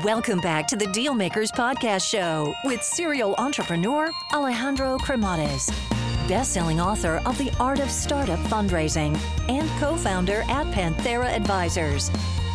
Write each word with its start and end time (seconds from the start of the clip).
Welcome 0.00 0.40
back 0.40 0.66
to 0.68 0.76
the 0.76 0.86
Dealmakers 0.86 1.50
Podcast 1.50 2.10
Show 2.10 2.54
with 2.64 2.82
serial 2.82 3.34
entrepreneur 3.36 4.10
Alejandro 4.32 4.96
Cremades, 4.96 5.70
best-selling 6.26 6.80
author 6.80 7.20
of 7.26 7.36
The 7.36 7.52
Art 7.60 7.78
of 7.78 7.90
Startup 7.90 8.38
Fundraising 8.46 9.14
and 9.50 9.68
co-founder 9.78 10.44
at 10.48 10.66
Panthera 10.68 11.26
Advisors. 11.26 12.10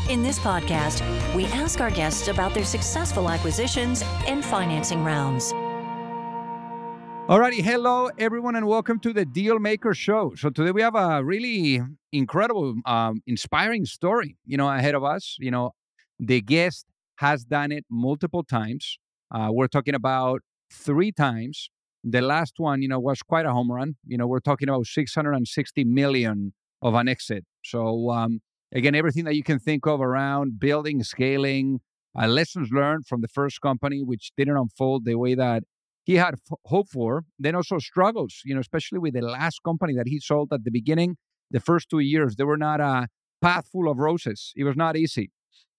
In 0.10 0.24
this 0.24 0.40
podcast, 0.40 1.04
we 1.36 1.46
ask 1.46 1.80
our 1.80 1.92
guests 1.92 2.28
about 2.28 2.56
their 2.56 2.66
successful 2.66 3.30
acquisitions 3.30 4.04
and 4.26 4.44
financing 4.44 5.04
rounds. 5.04 5.54
Alrighty, 7.30 7.62
hello 7.62 8.10
everyone, 8.18 8.56
and 8.56 8.66
welcome 8.66 9.00
to 9.02 9.14
the 9.14 9.26
Deal 9.26 9.60
Maker 9.60 9.94
Show. 9.94 10.34
So 10.36 10.50
today 10.50 10.72
we 10.72 10.82
have 10.82 10.96
a 10.96 11.24
really 11.24 11.84
incredible, 12.12 12.74
um, 12.86 13.22
inspiring 13.28 13.86
story, 13.86 14.38
you 14.48 14.58
know, 14.58 14.68
ahead 14.68 14.96
of 14.96 15.04
us. 15.04 15.38
You 15.40 15.52
know, 15.52 15.76
the 16.20 16.42
guest 16.42 16.87
has 17.18 17.44
done 17.44 17.72
it 17.72 17.86
multiple 17.90 18.44
times. 18.44 18.98
Uh, 19.34 19.50
we're 19.52 19.68
talking 19.68 19.96
about 19.96 20.42
three 20.72 21.12
times. 21.12 21.70
The 22.04 22.22
last 22.22 22.54
one, 22.58 22.82
you 22.82 22.88
know, 22.88 23.00
was 23.00 23.22
quite 23.22 23.46
a 23.46 23.52
home 23.52 23.72
run. 23.72 23.96
You 24.06 24.18
know, 24.18 24.28
we're 24.28 24.40
talking 24.40 24.70
about 24.70 24.86
660 24.86 25.84
million 25.84 26.54
of 26.82 26.94
an 26.94 27.08
exit. 27.08 27.46
So 27.64 28.12
um, 28.12 28.42
again, 28.74 28.96
everything 28.96 29.26
that 29.26 29.36
you 29.36 29.44
can 29.44 29.60
think 29.60 29.86
of 29.86 30.00
around 30.00 30.60
building, 30.60 31.04
scaling, 31.04 31.82
uh, 32.18 32.28
lessons 32.28 32.70
learned 32.72 33.06
from 33.08 33.22
the 33.22 33.28
first 33.28 33.62
company, 33.62 34.04
which 34.04 34.32
didn't 34.38 34.58
unfold 34.58 35.06
the 35.06 35.16
way 35.16 35.36
that 35.36 35.64
he 36.04 36.16
had 36.16 36.36
f- 36.36 36.58
hoped 36.66 36.92
for. 36.92 37.26
Then 37.38 37.56
also 37.56 37.80
struggles, 37.80 38.42
you 38.46 38.54
know, 38.54 38.62
especially 38.62 39.00
with 39.00 39.14
the 39.14 39.22
last 39.22 39.62
company 39.64 39.94
that 39.96 40.08
he 40.08 40.20
sold 40.20 40.54
at 40.54 40.64
the 40.64 40.72
beginning. 40.72 41.18
The 41.52 41.60
first 41.60 41.90
two 41.90 42.00
years, 42.00 42.36
they 42.36 42.44
were 42.44 42.58
not 42.58 42.80
a 42.80 43.08
path 43.42 43.68
full 43.72 43.90
of 43.90 43.98
roses. 43.98 44.54
It 44.56 44.64
was 44.64 44.76
not 44.76 44.98
easy. 44.98 45.32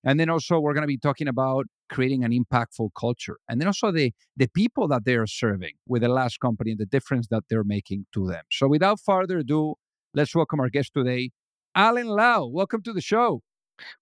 And 0.05 0.19
then 0.19 0.31
also 0.31 0.59
we're 0.61 0.75
going 0.75 0.83
to 0.83 0.89
be 0.89 0.99
talking 0.99 1.29
about 1.29 1.67
creating 1.91 2.25
an 2.25 2.33
impactful 2.33 2.91
culture. 2.99 3.37
And 3.49 3.61
then 3.61 3.67
also 3.67 3.91
the 3.91 4.13
the 4.37 4.49
people 4.49 4.89
that 4.89 5.05
they 5.05 5.17
are 5.17 5.27
serving 5.27 5.75
with 5.87 6.03
the 6.03 6.09
last 6.09 6.41
company 6.41 6.71
and 6.73 6.81
the 6.81 6.87
difference 6.87 7.27
that 7.29 7.45
they're 7.49 7.65
making 7.65 8.07
to 8.15 8.27
them. 8.27 8.45
So 8.51 8.69
without 8.69 9.01
further 9.01 9.39
ado, 9.39 9.75
let's 10.15 10.35
welcome 10.35 10.61
our 10.61 10.69
guest 10.69 10.93
today, 10.95 11.31
Allen 11.75 12.07
Lau. 12.07 12.47
Welcome 12.47 12.83
to 12.83 12.93
the 12.93 13.01
show. 13.01 13.43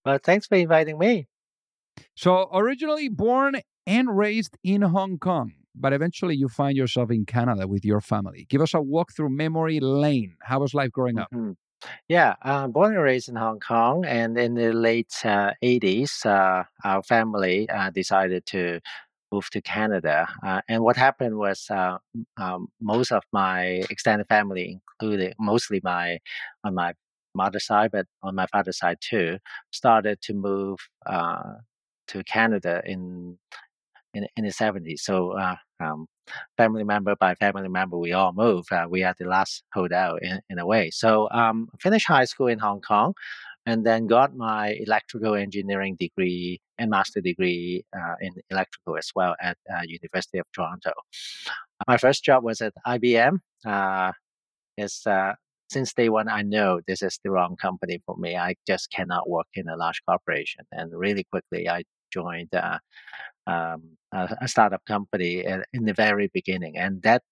Well, 0.05 0.19
thanks 0.23 0.47
for 0.47 0.55
inviting 0.55 0.97
me. 0.97 1.27
So 2.15 2.49
originally 2.53 3.09
born 3.09 3.55
and 3.85 4.17
raised 4.17 4.57
in 4.63 4.81
Hong 4.81 5.17
Kong, 5.17 5.53
but 5.75 5.93
eventually 5.93 6.35
you 6.35 6.47
find 6.49 6.75
yourself 6.77 7.11
in 7.11 7.25
Canada 7.25 7.67
with 7.67 7.85
your 7.85 8.01
family. 8.01 8.45
Give 8.49 8.61
us 8.61 8.73
a 8.73 8.81
walk 8.81 9.13
through 9.15 9.29
memory 9.29 9.79
lane. 9.79 10.35
How 10.43 10.59
was 10.59 10.73
life 10.73 10.91
growing 10.91 11.17
up? 11.19 11.31
Mhm. 11.33 11.55
Yeah, 12.07 12.35
uh, 12.41 12.67
born 12.67 12.93
and 12.93 13.03
raised 13.03 13.29
in 13.29 13.35
Hong 13.35 13.59
Kong, 13.59 14.05
and 14.05 14.37
in 14.37 14.55
the 14.55 14.73
late 14.73 15.13
uh, 15.25 15.51
80s, 15.61 16.25
uh, 16.25 16.63
our 16.83 17.03
family 17.03 17.69
uh, 17.69 17.89
decided 17.89 18.45
to 18.47 18.79
move 19.31 19.49
to 19.51 19.61
Canada. 19.61 20.27
Uh, 20.45 20.61
and 20.69 20.83
what 20.83 20.95
happened 20.97 21.37
was 21.37 21.65
uh, 21.69 21.97
um, 22.37 22.67
most 22.81 23.11
of 23.11 23.23
my 23.33 23.83
extended 23.89 24.27
family, 24.27 24.79
including 25.01 25.33
mostly 25.39 25.81
my 25.83 26.19
on 26.63 26.73
my 26.75 26.93
mother's 27.35 27.65
side, 27.65 27.91
but 27.91 28.07
on 28.23 28.35
my 28.35 28.47
father's 28.47 28.77
side 28.79 28.97
too, 29.01 29.37
started 29.71 30.21
to 30.21 30.33
move 30.33 30.79
uh, 31.05 31.53
to 32.07 32.23
Canada 32.23 32.81
in 32.85 33.37
in, 34.17 34.27
in 34.35 34.43
the 34.45 34.51
70s. 34.51 34.99
So 34.99 35.31
uh, 35.31 35.55
um, 35.79 36.07
family 36.57 36.83
member 36.83 37.15
by 37.15 37.35
family 37.35 37.69
member, 37.69 37.97
we 37.97 38.13
all 38.13 38.33
moved. 38.33 38.71
Uh, 38.71 38.87
we 38.89 39.03
are 39.03 39.15
the 39.17 39.25
last 39.25 39.63
holdout 39.73 40.19
in, 40.21 40.39
in 40.49 40.59
a 40.59 40.65
way. 40.65 40.89
So 40.91 41.29
um, 41.31 41.69
finished 41.79 42.07
high 42.07 42.25
school 42.25 42.47
in 42.47 42.59
Hong 42.59 42.81
Kong 42.81 43.13
and 43.65 43.85
then 43.85 44.07
got 44.07 44.35
my 44.35 44.77
electrical 44.85 45.35
engineering 45.35 45.95
degree 45.99 46.59
and 46.77 46.89
master 46.89 47.21
degree 47.21 47.83
uh, 47.95 48.15
in 48.21 48.31
electrical 48.49 48.97
as 48.97 49.11
well 49.15 49.35
at 49.41 49.57
uh, 49.71 49.81
University 49.85 50.39
of 50.39 50.45
Toronto. 50.53 50.91
My 51.87 51.97
first 51.97 52.23
job 52.23 52.43
was 52.43 52.61
at 52.61 52.73
IBM. 52.85 53.39
Uh, 53.65 54.11
it's, 54.77 55.05
uh, 55.05 55.33
since 55.69 55.93
day 55.93 56.07
one, 56.09 56.29
I 56.29 56.43
know 56.43 56.79
this 56.87 57.01
is 57.01 57.19
the 57.23 57.31
wrong 57.31 57.57
company 57.57 58.01
for 58.05 58.15
me. 58.15 58.37
I 58.37 58.55
just 58.65 58.89
cannot 58.89 59.29
work 59.29 59.47
in 59.53 59.67
a 59.67 59.75
large 59.75 60.01
corporation. 60.07 60.65
And 60.71 60.93
really 60.93 61.25
quickly, 61.25 61.67
I 61.67 61.83
joined 62.11 62.53
uh, 62.55 62.79
um, 63.47 63.97
a, 64.13 64.37
a 64.41 64.47
startup 64.47 64.85
company 64.85 65.43
in, 65.73 65.85
the 65.85 65.93
very 65.93 66.29
beginning, 66.33 66.77
and 66.77 67.01
that, 67.03 67.23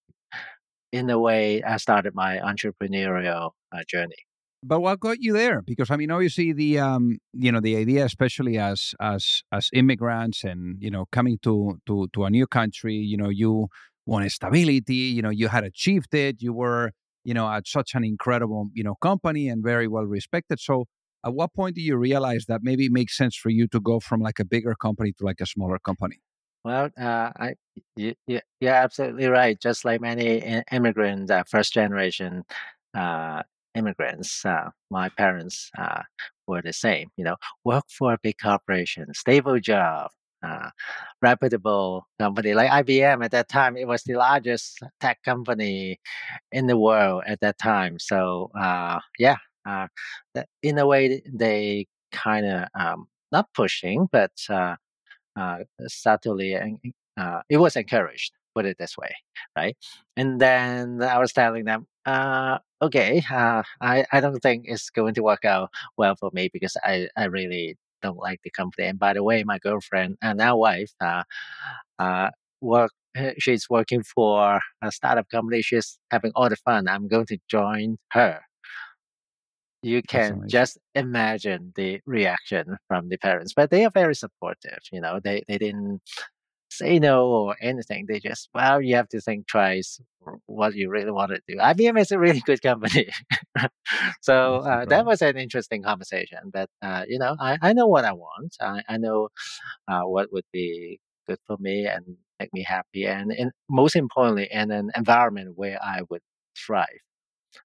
in 0.92 1.09
a 1.09 1.20
way, 1.20 1.62
I 1.64 1.78
started 1.78 2.14
my 2.16 2.38
entrepreneurial 2.38 3.52
uh, 3.72 3.81
journey. 3.88 4.16
But 4.64 4.80
what 4.80 5.00
got 5.00 5.18
you 5.20 5.34
there? 5.34 5.62
Because 5.62 5.92
I 5.92 5.96
mean, 5.96 6.09
obviously 6.09 6.52
the 6.52 6.80
um, 6.80 7.20
you 7.34 7.52
know, 7.52 7.59
the 7.59 7.76
idea, 7.76 8.03
especially 8.06 8.58
as 8.58 8.96
as 9.00 9.44
as 9.52 9.70
immigrants 9.74 10.44
and 10.44 10.78
you 10.80 10.90
know, 10.90 11.06
coming 11.12 11.38
to 11.44 11.80
to 11.86 12.08
to 12.14 12.24
a 12.24 12.32
new 12.32 12.47
country, 12.47 12.96
you 12.96 13.18
know, 13.18 13.30
you 13.30 13.68
wanted 14.08 14.32
stability. 14.32 15.14
You 15.16 15.22
know, 15.22 15.30
you 15.30 15.50
had 15.50 15.64
achieved 15.64 16.14
it. 16.16 16.42
You 16.42 16.53
were 16.53 16.92
you 17.24 17.34
know 17.34 17.47
at 17.47 17.68
such 17.68 17.94
an 17.94 18.03
incredible 18.03 18.70
you 18.74 18.84
know 18.84 18.96
company 18.96 19.50
and 19.50 19.64
very 19.64 19.88
well 19.88 20.06
respected. 20.06 20.59
So, 20.59 20.86
at 21.25 21.34
what 21.34 21.53
point 21.53 21.75
do 21.75 21.81
you 21.81 21.97
realize 21.97 22.46
that 22.47 22.62
maybe 22.63 22.86
it 22.86 22.91
makes 22.91 23.18
sense 23.18 23.36
for 23.36 23.50
you 23.50 23.68
to 23.68 23.80
go 23.80 24.00
from 24.00 24.22
like 24.22 24.40
a 24.40 24.46
bigger 24.46 24.75
company 24.75 25.12
to 25.13 25.25
like 25.25 25.41
a 25.41 25.46
smaller 25.46 25.80
company? 25.80 26.18
Well, 26.63 26.90
uh, 27.00 27.31
I, 27.36 27.56
you, 27.96 28.13
you, 28.28 28.40
you're 28.59 28.74
absolutely 28.74 29.28
right. 29.28 29.59
Just 29.59 29.85
like 29.85 30.02
many 30.02 30.64
immigrants, 30.72 31.31
uh, 31.31 31.44
first 31.50 31.74
generation 31.74 32.44
uh, 32.96 33.44
immigrants, 33.75 34.46
uh, 34.46 34.69
my 34.90 35.09
parents 35.09 35.69
uh, 35.78 36.02
were 36.47 36.62
the 36.62 36.74
same. 36.74 37.09
You 37.18 37.25
know, 37.25 37.35
work 37.64 37.85
for 37.90 38.14
a 38.14 38.19
big 38.22 38.35
corporation, 38.41 39.14
stable 39.14 39.59
job, 39.59 40.12
uh, 40.44 40.69
reputable 41.22 42.08
company 42.19 42.53
like 42.53 42.69
IBM. 42.69 43.24
At 43.24 43.31
that 43.31 43.50
time, 43.50 43.78
it 43.78 43.88
was 43.88 44.03
the 44.03 44.16
largest 44.16 44.80
tech 45.00 45.22
company 45.24 46.00
in 46.52 46.68
the 46.68 46.78
world 46.78 47.24
at 47.28 47.41
that 47.41 47.58
time. 47.58 48.00
So, 48.00 48.52
uh, 48.59 49.00
yeah, 49.19 49.38
uh, 49.66 49.88
in 50.64 50.78
a 50.78 50.88
way, 50.88 51.22
they 51.31 51.88
kind 52.12 52.46
of 52.46 52.68
um, 52.80 53.08
not 53.31 53.48
pushing, 53.53 54.08
but 54.12 54.31
uh, 54.50 54.76
uh, 55.36 55.58
subtly 55.88 56.56
uh, 57.18 57.42
it 57.50 57.58
was 57.58 57.76
encouraged 57.76 58.31
put 58.56 58.66
it 58.66 58.78
this 58.80 58.98
way 58.98 59.14
right? 59.58 59.76
And 60.18 60.40
then 60.40 61.02
i 61.03 61.20
was 61.20 61.34
telling 61.34 61.66
them 61.66 61.88
uh, 62.06 62.59
okay 62.81 63.24
uh, 63.31 63.64
I, 63.81 64.06
I 64.12 64.22
don't 64.22 64.40
think 64.40 64.66
it's 64.68 64.90
going 64.90 65.14
to 65.16 65.24
work 65.24 65.46
out 65.46 65.70
well 65.97 66.16
for 66.16 66.30
me 66.34 66.50
because 66.53 66.78
i, 66.84 67.08
I 67.18 67.26
really 67.26 67.78
don't 68.02 68.18
like 68.18 68.40
the 68.44 68.52
company. 68.52 68.88
And 68.88 69.00
by 69.00 69.14
the 69.14 69.24
way 69.24 69.44
my 69.44 69.58
girlfriend 69.59 70.18
and 70.22 70.38
now 70.38 70.58
wife 70.58 70.92
uh, 71.02 71.24
uh, 72.00 72.30
work 72.62 72.92
she's 73.38 73.70
working 73.70 74.03
for 74.03 74.59
a 74.82 74.92
startup 74.92 75.30
company. 75.30 75.62
She's 75.62 75.97
having 76.12 76.32
all 76.36 76.50
the 76.50 76.58
fun. 76.58 76.88
I'm 76.88 77.08
going 77.08 77.26
to 77.28 77.38
join 77.50 77.97
her 78.12 78.42
you 79.85 80.01
can 80.01 80.41
just 80.47 80.78
imagine 80.96 81.72
the 81.75 82.01
reaction 82.06 82.78
from 82.88 83.09
the 83.09 83.18
parents 83.18 83.53
but 83.56 83.69
they 83.69 83.85
are 83.85 83.91
very 83.91 84.16
supportive 84.16 84.79
you 84.91 85.00
know 85.00 85.19
they, 85.23 85.44
they 85.47 85.57
didn't 85.57 86.01
say 86.72 86.97
no 87.00 87.28
or 87.28 87.56
anything 87.62 88.06
they 88.07 88.19
just 88.19 88.50
well 88.53 88.81
you 88.81 88.96
have 88.96 89.07
to 89.07 89.22
think 89.22 89.47
twice 89.47 90.01
what 90.47 90.73
you 90.73 90.90
really 90.90 91.12
want 91.12 91.29
to 91.29 91.40
do. 91.47 91.56
Ibm 91.57 92.00
is 92.01 92.12
a 92.12 92.18
really 92.18 92.41
good 92.46 92.62
company. 92.63 93.09
So 94.22 94.56
uh, 94.56 94.85
that 94.85 95.06
was 95.06 95.22
an 95.22 95.38
interesting 95.38 95.84
conversation 95.84 96.40
but 96.52 96.69
uh, 96.81 97.03
you 97.07 97.19
know 97.19 97.35
I, 97.40 97.57
I 97.62 97.73
know 97.73 97.88
what 97.88 98.06
i 98.06 98.12
want. 98.12 98.56
I, 98.59 98.81
I 98.90 98.97
know 98.97 99.29
uh, 99.88 100.02
what 100.02 100.34
would 100.34 100.46
be 100.52 101.00
good 101.28 101.40
for 101.46 101.57
me 101.59 101.85
and 101.85 102.17
make 102.40 102.53
me 102.53 102.63
happy 102.63 103.06
and, 103.06 103.31
and 103.31 103.52
most 103.69 103.96
importantly 103.96 104.50
in 104.52 104.72
an 104.72 104.91
environment 104.96 105.53
where 105.56 105.79
i 105.81 106.02
would 106.09 106.22
thrive 106.57 107.06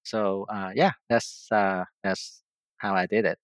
so 0.02 0.44
uh, 0.48 0.72
yeah, 0.74 0.92
that's 1.08 1.48
uh, 1.52 1.84
that's 2.02 2.42
how 2.78 2.94
I 2.94 3.06
did 3.06 3.24
it. 3.24 3.38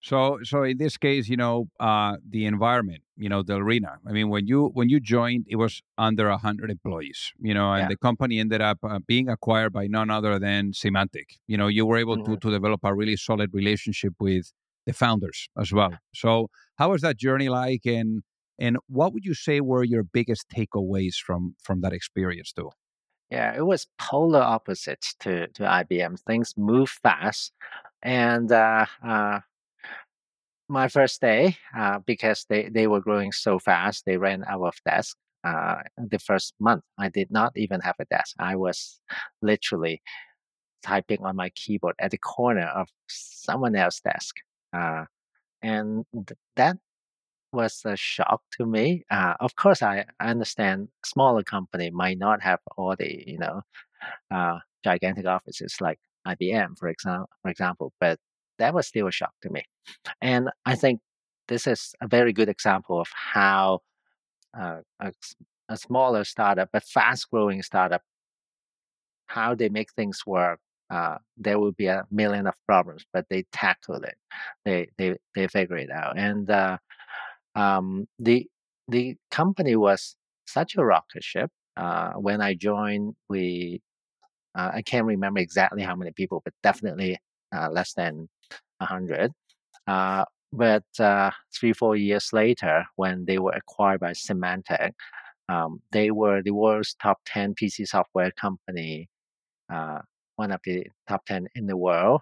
So, 0.00 0.38
so 0.44 0.62
in 0.62 0.78
this 0.78 0.96
case, 0.96 1.28
you 1.28 1.36
know, 1.36 1.68
uh, 1.80 2.16
the 2.26 2.46
environment, 2.46 3.02
you 3.16 3.28
know, 3.28 3.42
the 3.42 3.56
arena. 3.56 3.98
I 4.06 4.12
mean, 4.12 4.28
when 4.28 4.46
you 4.46 4.66
when 4.72 4.88
you 4.88 5.00
joined, 5.00 5.46
it 5.48 5.56
was 5.56 5.82
under 5.98 6.30
hundred 6.36 6.70
employees, 6.70 7.32
you 7.40 7.52
know, 7.52 7.72
and 7.72 7.80
Yeah. 7.82 7.88
the 7.90 7.96
company 7.96 8.38
ended 8.38 8.60
up 8.60 8.78
uh, 8.84 9.00
being 9.06 9.28
acquired 9.28 9.72
by 9.72 9.88
none 9.88 10.08
other 10.08 10.38
than 10.38 10.70
Symantec. 10.72 11.38
You 11.48 11.56
know, 11.58 11.66
you 11.66 11.84
were 11.84 11.96
able 11.98 12.16
to 12.18 12.36
Mhm. 12.36 12.40
to 12.40 12.50
develop 12.50 12.80
a 12.84 12.94
really 12.94 13.16
solid 13.16 13.50
relationship 13.52 14.14
with 14.20 14.52
the 14.86 14.92
founders 14.92 15.48
as 15.58 15.72
well. 15.72 15.98
So, 16.14 16.48
how 16.76 16.90
was 16.92 17.02
that 17.02 17.16
journey 17.18 17.48
like, 17.48 17.84
and 17.84 18.22
and 18.56 18.76
what 18.86 19.12
would 19.12 19.24
you 19.24 19.34
say 19.34 19.60
were 19.60 19.82
your 19.84 20.04
biggest 20.04 20.48
takeaways 20.48 21.16
from 21.16 21.56
from 21.60 21.80
that 21.80 21.92
experience, 21.92 22.52
though? 22.54 22.72
Yeah, 23.30 23.54
it 23.54 23.62
was 23.66 23.86
polar 23.98 24.40
opposite 24.40 25.04
to 25.20 25.48
to 25.48 25.62
IBM. 25.64 26.16
Things 26.26 26.54
move 26.56 26.88
fast, 26.88 27.52
and 28.02 28.50
uh, 28.50 28.86
uh, 29.06 29.40
my 30.68 30.88
first 30.88 31.20
day, 31.20 31.56
uh, 31.76 31.98
because 32.06 32.44
they 32.48 32.68
they 32.68 32.86
were 32.86 33.00
growing 33.00 33.32
so 33.32 33.58
fast, 33.58 34.04
they 34.04 34.16
ran 34.16 34.44
out 34.46 34.62
of 34.62 34.74
desk. 34.84 35.16
Uh, 35.44 35.76
the 35.96 36.18
first 36.18 36.54
month, 36.60 36.82
I 36.98 37.08
did 37.08 37.30
not 37.30 37.52
even 37.56 37.80
have 37.80 37.94
a 38.00 38.04
desk. 38.06 38.34
I 38.38 38.56
was 38.56 39.00
literally 39.40 40.02
typing 40.82 41.24
on 41.24 41.36
my 41.36 41.50
keyboard 41.50 41.96
at 42.00 42.12
the 42.12 42.18
corner 42.18 42.66
of 42.66 42.88
someone 43.08 43.76
else's 43.76 44.00
desk. 44.02 44.36
Uh, 44.72 45.04
and 45.62 46.04
that 46.56 46.78
was 47.52 47.82
a 47.84 47.96
shock 47.96 48.42
to 48.58 48.66
me. 48.66 49.04
Uh, 49.10 49.34
of 49.40 49.56
course, 49.56 49.82
I 49.82 50.04
understand 50.20 50.88
smaller 51.04 51.42
company 51.42 51.90
might 51.90 52.18
not 52.18 52.42
have 52.42 52.60
all 52.76 52.94
the 52.96 53.24
you 53.26 53.38
know 53.38 53.62
uh, 54.30 54.58
gigantic 54.84 55.26
offices 55.26 55.76
like 55.80 55.98
IBM, 56.26 56.78
for 56.78 56.88
example, 56.88 57.28
for 57.42 57.50
example, 57.50 57.92
but 58.00 58.18
that 58.58 58.74
was 58.74 58.86
still 58.86 59.06
a 59.08 59.12
shock 59.12 59.32
to 59.42 59.50
me. 59.50 59.64
And 60.20 60.50
I 60.66 60.74
think 60.74 61.00
this 61.48 61.66
is 61.66 61.94
a 62.00 62.08
very 62.08 62.32
good 62.32 62.48
example 62.48 63.00
of 63.00 63.08
how 63.14 63.80
uh, 64.58 64.80
a, 65.00 65.12
a 65.68 65.76
smaller 65.76 66.24
startup, 66.24 66.70
but 66.72 66.84
fast 66.84 67.30
growing 67.30 67.62
startup, 67.62 68.02
how 69.26 69.54
they 69.54 69.68
make 69.68 69.92
things 69.92 70.22
work. 70.26 70.60
Uh, 70.90 71.18
there 71.36 71.58
will 71.58 71.72
be 71.72 71.86
a 71.86 72.04
million 72.10 72.46
of 72.46 72.54
problems, 72.66 73.04
but 73.12 73.26
they 73.28 73.44
tackle 73.52 73.96
it. 73.96 74.16
They 74.64 74.88
they 74.96 75.16
they 75.34 75.46
figure 75.48 75.76
it 75.76 75.90
out. 75.90 76.18
And 76.18 76.50
uh, 76.50 76.78
um, 77.58 78.06
the 78.18 78.46
the 78.88 79.16
company 79.30 79.76
was 79.76 80.16
such 80.46 80.76
a 80.76 80.84
rocket 80.84 81.24
ship. 81.24 81.50
Uh, 81.76 82.12
when 82.12 82.40
I 82.40 82.54
joined, 82.54 83.14
we 83.28 83.82
uh, 84.54 84.70
I 84.74 84.82
can't 84.82 85.06
remember 85.06 85.40
exactly 85.40 85.82
how 85.82 85.96
many 85.96 86.12
people, 86.12 86.40
but 86.44 86.54
definitely 86.62 87.18
uh, 87.54 87.68
less 87.70 87.92
than 87.94 88.28
hundred. 88.80 89.32
Uh, 89.86 90.24
but 90.52 90.84
uh, 91.00 91.30
three 91.54 91.72
four 91.72 91.96
years 91.96 92.32
later, 92.32 92.84
when 92.96 93.24
they 93.24 93.38
were 93.38 93.52
acquired 93.52 94.00
by 94.00 94.12
Symantec, 94.12 94.92
um, 95.48 95.80
they 95.92 96.10
were 96.10 96.42
the 96.42 96.52
world's 96.52 96.94
top 97.02 97.18
ten 97.26 97.54
PC 97.54 97.86
software 97.88 98.30
company, 98.32 99.08
uh, 99.72 99.98
one 100.36 100.52
of 100.52 100.60
the 100.64 100.86
top 101.08 101.24
ten 101.26 101.48
in 101.56 101.66
the 101.66 101.76
world, 101.76 102.20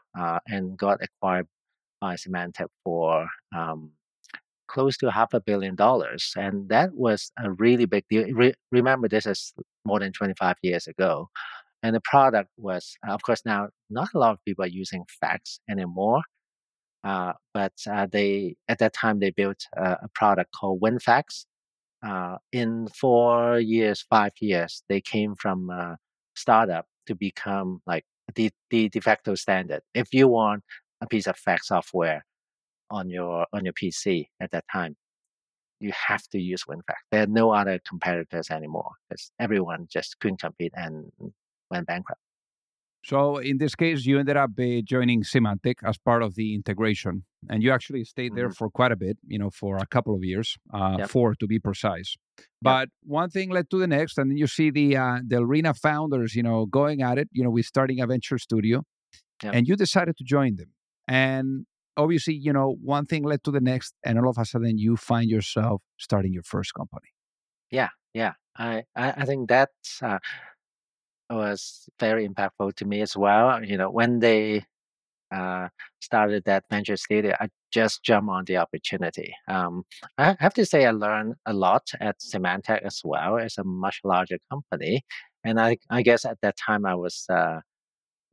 and 0.49 0.79
got 0.79 0.99
acquired 1.03 1.47
by 2.01 2.15
Symantec 2.17 2.69
for 2.85 3.29
um, 3.57 3.93
close 4.69 4.97
to 4.99 5.11
half 5.11 5.33
a 5.35 5.41
billion 5.41 5.75
dollars. 5.75 6.33
And 6.37 6.69
that 6.69 6.95
was 6.95 7.31
a 7.43 7.51
really 7.53 7.87
big 7.87 8.05
deal. 8.11 8.27
Re- 8.33 8.55
remember, 8.71 9.09
this 9.09 9.27
is 9.27 9.53
more 9.85 10.01
than 10.01 10.13
25 10.13 10.57
years 10.63 10.87
ago. 10.87 11.29
And 11.83 11.95
the 11.95 12.01
product 12.01 12.51
was, 12.57 12.97
of 13.09 13.23
course, 13.23 13.43
now 13.45 13.69
not 13.91 14.09
a 14.15 14.19
lot 14.19 14.33
of 14.33 14.45
people 14.45 14.65
are 14.65 14.69
using 14.69 15.05
fax 15.21 15.61
anymore. 15.71 16.23
Uh, 17.05 17.33
but 17.55 17.73
uh, 17.89 18.07
they 18.11 18.57
at 18.69 18.79
that 18.79 18.93
time 18.93 19.21
they 19.21 19.31
built 19.31 19.65
a, 19.77 19.93
a 20.03 20.09
product 20.15 20.51
called 20.53 20.81
WinFax. 20.81 21.45
Uh, 22.05 22.37
in 22.53 22.89
four 22.89 23.59
years, 23.59 24.05
five 24.11 24.33
years, 24.41 24.83
they 24.89 25.01
came 25.01 25.35
from 25.35 25.71
a 25.71 25.97
startup 26.35 26.87
to 27.07 27.15
become 27.15 27.81
like 27.87 28.05
the, 28.35 28.51
the 28.71 28.89
de 28.89 29.01
facto 29.01 29.35
standard. 29.35 29.83
If 29.95 30.13
you 30.13 30.29
want 30.29 30.63
a 31.01 31.07
piece 31.07 31.27
of 31.27 31.37
fax 31.37 31.69
software, 31.69 32.25
on 32.91 33.11
your 33.11 33.47
on 33.53 33.65
your 33.65 33.75
PC 33.75 34.29
at 34.41 34.51
that 34.53 34.65
time, 34.73 34.97
you 35.81 35.93
have 36.09 36.23
to 36.29 36.39
use 36.39 36.65
WinFax. 36.69 36.97
There 37.11 37.23
are 37.23 37.27
no 37.27 37.51
other 37.51 37.81
competitors 37.87 38.51
anymore 38.51 38.93
because 39.09 39.31
everyone 39.39 39.87
just 39.91 40.19
couldn't 40.21 40.41
compete 40.41 40.73
and 40.75 41.11
went 41.71 41.87
bankrupt. 41.87 42.21
So 43.07 43.37
in 43.37 43.59
this 43.59 43.77
case, 43.77 44.05
you 44.05 44.19
ended 44.19 44.37
up 44.37 44.51
uh, 44.59 44.81
joining 44.85 45.23
Symantec 45.23 45.77
as 45.85 45.97
part 45.97 46.25
of 46.25 46.35
the 46.35 46.57
integration, 46.57 47.23
and 47.49 47.63
you 47.63 47.71
actually 47.71 48.03
stayed 48.03 48.35
there 48.35 48.49
mm-hmm. 48.49 48.55
for 48.55 48.69
quite 48.69 48.91
a 48.91 48.97
bit. 48.97 49.17
You 49.25 49.39
know, 49.39 49.51
for 49.51 49.77
a 49.77 49.87
couple 49.87 50.13
of 50.13 50.25
years, 50.25 50.57
uh, 50.75 50.97
yep. 50.99 51.09
four 51.09 51.37
to 51.37 51.47
be 51.47 51.61
precise. 51.61 52.17
But 52.61 52.81
yep. 52.81 52.89
one 53.05 53.31
thing 53.31 53.51
led 53.51 53.71
to 53.71 53.79
the 53.79 53.87
next, 53.87 54.19
and 54.19 54.29
then 54.29 54.37
you 54.37 54.49
see 54.49 54.71
the 54.71 54.97
uh, 54.97 55.19
the 55.25 55.37
Delrina 55.37 55.79
founders, 55.79 56.35
you 56.35 56.43
know, 56.43 56.67
going 56.67 57.01
at 57.01 57.17
it. 57.17 57.29
You 57.31 57.45
know, 57.45 57.51
with 57.51 57.67
starting 57.67 58.01
a 58.01 58.09
venture 58.09 58.39
studio, 58.39 58.83
yep. 59.41 59.55
and 59.55 59.69
you 59.69 59.77
decided 59.77 60.17
to 60.17 60.25
join 60.25 60.57
them. 60.57 60.73
And 61.07 61.67
obviously, 61.97 62.35
you 62.35 62.53
know, 62.53 62.77
one 62.83 63.07
thing 63.07 63.25
led 63.25 63.45
to 63.45 63.51
the 63.51 63.61
next, 63.61 63.95
and 64.05 64.19
all 64.19 64.29
of 64.29 64.39
a 64.39 64.45
sudden 64.45 64.79
you 64.79 64.97
find 64.97 65.31
yourself 65.31 65.83
starting 65.99 66.33
your 66.33 66.43
first 66.43 66.75
company. 66.75 67.09
Yeah, 67.71 67.89
yeah. 68.15 68.33
I 68.59 68.85
I, 68.95 69.25
think 69.27 69.49
that 69.51 69.71
uh, 70.03 70.19
was 71.31 71.89
very 72.01 72.27
impactful 72.29 72.75
to 72.77 72.85
me 72.85 73.03
as 73.03 73.17
well. 73.17 73.63
You 73.63 73.77
know, 73.77 73.91
when 73.91 74.21
they 74.21 74.65
uh, 75.35 75.69
started 76.01 76.45
that 76.45 76.65
venture 76.71 76.97
studio, 76.97 77.35
I 77.41 77.49
just 77.73 78.03
jumped 78.03 78.31
on 78.31 78.45
the 78.45 78.57
opportunity. 78.57 79.35
Um, 79.49 79.85
I 80.19 80.37
have 80.41 80.55
to 80.55 80.65
say, 80.65 80.87
I 80.87 80.93
learned 80.93 81.35
a 81.45 81.53
lot 81.53 81.91
at 82.01 82.21
Symantec 82.21 82.83
as 82.83 83.03
well. 83.05 83.37
It's 83.37 83.59
a 83.59 83.65
much 83.65 84.01
larger 84.05 84.39
company, 84.51 85.05
and 85.45 85.61
I 85.61 85.79
I 85.91 86.03
guess 86.03 86.25
at 86.25 86.41
that 86.43 86.57
time 86.57 86.87
I 86.87 86.95
was. 86.95 87.27
Uh, 87.29 87.61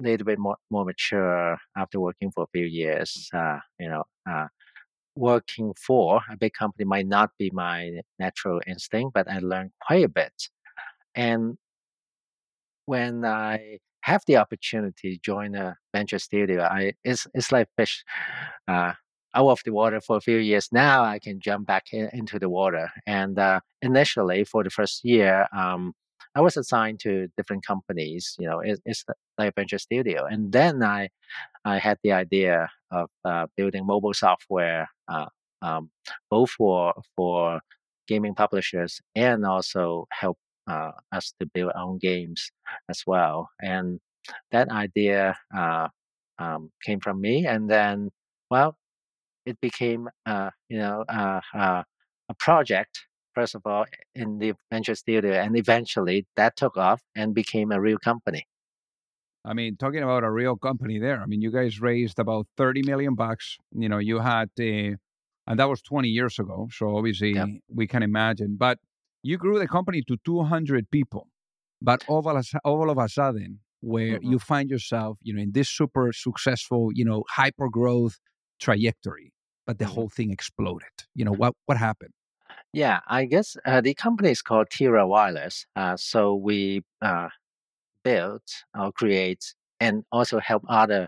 little 0.09 0.25
bit 0.25 0.39
more, 0.39 0.57
more 0.69 0.85
mature 0.85 1.57
after 1.77 2.00
working 2.00 2.31
for 2.31 2.44
a 2.44 2.51
few 2.53 2.65
years. 2.65 3.29
Uh, 3.33 3.59
you 3.79 3.89
know, 3.89 4.03
uh, 4.29 4.47
working 5.15 5.73
for 5.85 6.21
a 6.29 6.38
big 6.38 6.53
company 6.53 6.85
might 6.85 7.07
not 7.07 7.31
be 7.38 7.50
my 7.53 7.91
natural 8.19 8.61
instinct, 8.67 9.13
but 9.13 9.29
I 9.29 9.39
learned 9.39 9.71
quite 9.85 10.03
a 10.03 10.09
bit. 10.09 10.33
And 11.15 11.57
when 12.85 13.23
I 13.25 13.79
have 14.01 14.23
the 14.27 14.38
opportunity 14.38 15.11
to 15.13 15.19
join 15.19 15.55
a 15.55 15.77
venture 15.94 16.19
studio, 16.19 16.63
I 16.63 16.94
it's 17.03 17.27
it's 17.33 17.51
like 17.51 17.67
fish 17.77 18.03
uh, 18.67 18.94
out 19.35 19.50
of 19.50 19.61
the 19.65 19.71
water 19.71 20.01
for 20.01 20.17
a 20.17 20.21
few 20.21 20.38
years. 20.38 20.67
Now 20.71 21.03
I 21.03 21.19
can 21.19 21.39
jump 21.39 21.67
back 21.67 21.94
in, 21.94 22.09
into 22.13 22.39
the 22.39 22.50
water. 22.50 22.89
And 23.07 23.39
uh, 23.39 23.61
initially, 23.81 24.44
for 24.44 24.63
the 24.63 24.69
first 24.69 25.03
year, 25.03 25.47
um, 25.55 25.94
I 26.35 26.41
was 26.41 26.57
assigned 26.57 27.00
to 27.01 27.27
different 27.38 27.65
companies. 27.65 28.35
You 28.39 28.47
know, 28.50 28.59
it, 28.59 28.80
it's 28.85 29.06
like 29.38 29.56
venture 29.56 29.77
studio, 29.80 30.25
and 30.25 30.51
then 30.51 30.83
I 30.83 31.09
I 31.65 31.77
had 31.80 31.97
the 32.03 32.12
idea 32.13 32.69
of 32.91 33.09
uh, 33.25 33.47
building 33.57 33.85
mobile 33.85 34.13
software, 34.13 34.89
uh, 35.07 35.27
um, 35.62 35.89
both 36.30 36.51
for 36.51 36.94
for 37.15 37.62
gaming 38.07 38.35
publishers 38.35 39.01
and 39.15 39.45
also 39.45 40.07
help 40.12 40.38
uh, 40.68 40.91
us 41.12 41.33
to 41.39 41.47
build 41.53 41.71
our 41.75 41.83
own 41.83 41.97
games 42.00 42.51
as 42.89 43.03
well. 43.07 43.50
And 43.62 44.00
that 44.51 44.69
idea 44.71 45.38
uh, 45.56 45.88
um, 46.39 46.71
came 46.86 47.00
from 47.00 47.21
me, 47.21 47.45
and 47.45 47.69
then 47.69 48.12
well, 48.50 48.77
it 49.45 49.59
became 49.62 50.09
uh, 50.25 50.51
you 50.69 50.77
know 50.77 51.03
uh, 51.09 51.41
a 52.29 52.33
project 52.39 53.00
first 53.33 53.56
of 53.56 53.62
all 53.65 53.85
in 54.15 54.39
the 54.39 54.53
venture 54.71 54.95
studio 54.95 55.33
and 55.33 55.57
eventually 55.57 56.25
that 56.35 56.56
took 56.56 56.77
off 56.77 57.01
and 57.15 57.33
became 57.33 57.71
a 57.71 57.80
real 57.80 57.97
company 57.97 58.47
i 59.45 59.53
mean 59.53 59.75
talking 59.75 60.03
about 60.03 60.24
a 60.24 60.31
real 60.31 60.56
company 60.56 61.00
there 61.00 61.21
i 61.21 61.25
mean 61.25 61.41
you 61.41 61.51
guys 61.51 61.81
raised 61.81 62.19
about 62.19 62.47
30 62.57 62.83
million 62.83 63.15
bucks 63.15 63.57
you 63.71 63.89
know 63.89 63.97
you 63.97 64.19
had 64.19 64.50
uh, 64.59 64.95
and 65.45 65.59
that 65.59 65.69
was 65.69 65.81
20 65.81 66.07
years 66.07 66.39
ago 66.39 66.68
so 66.71 66.97
obviously 66.97 67.33
yep. 67.33 67.47
we 67.74 67.88
can 67.88 68.03
imagine 68.03 68.55
but 68.57 68.77
you 69.24 69.38
grew 69.38 69.60
the 69.60 69.67
company 69.67 70.03
to 70.07 70.17
200 70.25 70.89
people 70.91 71.27
but 71.81 72.03
all 72.07 72.19
of 72.19 72.25
a, 72.25 72.60
all 72.63 72.89
of 72.89 72.98
a 72.98 73.10
sudden 73.10 73.60
where 73.81 74.17
mm-hmm. 74.17 74.31
you 74.31 74.39
find 74.39 74.69
yourself 74.69 75.17
you 75.22 75.34
know 75.34 75.41
in 75.41 75.51
this 75.51 75.69
super 75.69 76.12
successful 76.13 76.89
you 76.93 77.03
know 77.03 77.24
hyper 77.29 77.69
growth 77.69 78.17
trajectory 78.60 79.34
but 79.65 79.77
the 79.77 79.86
mm-hmm. 79.86 79.93
whole 79.93 80.10
thing 80.10 80.31
exploded 80.31 80.96
you 81.15 81.25
know 81.25 81.34
what 81.34 81.53
what 81.65 81.77
happened 81.77 82.13
yeah, 82.74 83.01
I 83.08 83.25
guess 83.25 83.56
uh, 83.65 83.82
the 83.82 83.94
company 83.94 84.32
is 84.32 84.42
called 84.42 84.70
Tira 84.72 85.08
Wireless. 85.08 85.65
Uh, 85.75 85.96
so 85.96 86.34
we 86.34 86.84
uh, 87.01 87.30
build 88.03 88.42
or 88.77 88.92
create 88.92 89.53
and 89.80 90.03
also 90.12 90.39
help 90.39 90.63
other 90.68 91.08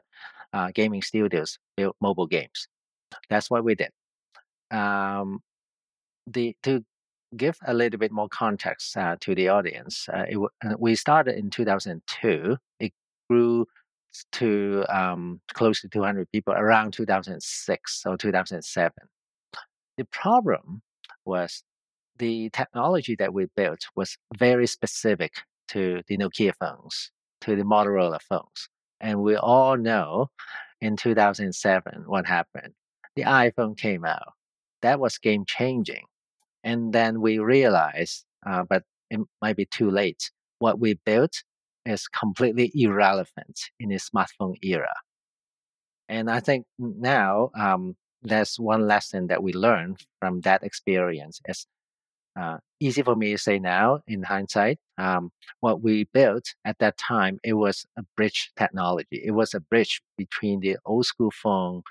uh, 0.53 0.69
gaming 0.73 1.01
studios 1.01 1.57
build 1.75 1.95
mobile 1.99 2.27
games. 2.27 2.67
That's 3.29 3.49
what 3.49 3.63
we 3.63 3.75
did. 3.75 3.89
Um, 4.71 5.39
the 6.27 6.55
to 6.63 6.83
give 7.35 7.57
a 7.65 7.73
little 7.73 7.99
bit 7.99 8.11
more 8.11 8.29
context 8.29 8.95
uh, 8.95 9.15
to 9.21 9.33
the 9.33 9.49
audience, 9.49 10.07
uh, 10.09 10.25
it, 10.29 10.39
we 10.79 10.95
started 10.95 11.35
in 11.37 11.49
2002. 11.49 12.57
It 12.79 12.93
grew 13.29 13.65
to 14.33 14.85
um, 14.89 15.41
close 15.53 15.81
to 15.81 15.89
200 15.89 16.31
people 16.31 16.53
around 16.53 16.91
2006 16.93 18.03
or 18.05 18.17
2007. 18.17 18.93
The 19.97 20.05
problem 20.05 20.81
was 21.25 21.63
the 22.17 22.49
technology 22.49 23.15
that 23.15 23.33
we 23.33 23.47
built 23.55 23.81
was 23.95 24.17
very 24.37 24.67
specific 24.67 25.33
to 25.69 26.01
the 26.07 26.17
Nokia 26.17 26.53
phones, 26.59 27.11
to 27.41 27.55
the 27.55 27.63
Motorola 27.63 28.21
phones. 28.21 28.69
And 29.01 29.21
we 29.21 29.35
all 29.35 29.77
know 29.77 30.29
in 30.81 30.95
2007 30.95 32.03
what 32.07 32.25
happened. 32.25 32.73
The 33.15 33.23
iPhone 33.23 33.77
came 33.77 34.05
out. 34.05 34.33
That 34.81 34.99
was 34.99 35.17
game 35.17 35.45
changing. 35.47 36.05
And 36.63 36.93
then 36.93 37.21
we 37.21 37.39
realized, 37.39 38.25
uh, 38.45 38.63
but 38.67 38.83
it 39.09 39.19
might 39.41 39.55
be 39.55 39.65
too 39.65 39.91
late. 39.91 40.31
What 40.59 40.79
we 40.79 40.99
built 41.05 41.43
is 41.85 42.07
completely 42.07 42.71
irrelevant 42.73 43.59
in 43.79 43.89
the 43.89 43.95
smartphone 43.95 44.55
era. 44.61 44.93
And 46.09 46.29
I 46.29 46.39
think 46.39 46.65
now 46.77 47.51
um, 47.55 47.95
that's 48.25 48.59
one 48.59 48.87
lesson 48.87 49.27
that 49.27 49.43
we 49.43 49.53
learned 49.53 49.99
from 50.19 50.41
that 50.41 50.63
experience. 50.63 51.39
It's 51.45 51.65
uh, 52.39 52.57
easy 52.79 53.01
for 53.01 53.15
me 53.15 53.31
to 53.31 53.37
say 53.37 53.59
now 53.59 54.01
in 54.07 54.23
hindsight. 54.23 54.79
Um, 54.97 55.31
what 55.61 55.81
we 55.81 56.05
built 56.13 56.53
at 56.65 56.77
that 56.79 56.97
time, 56.97 57.39
it 57.43 57.53
was 57.53 57.85
a 57.97 58.03
bridge 58.17 58.51
technology. 58.57 59.21
It 59.23 59.31
was 59.31 59.53
a 59.53 59.59
bridge 59.59 60.01
between 60.17 60.59
the 60.59 60.77
old 60.85 61.05
school 61.05 61.31
phone 61.31 61.81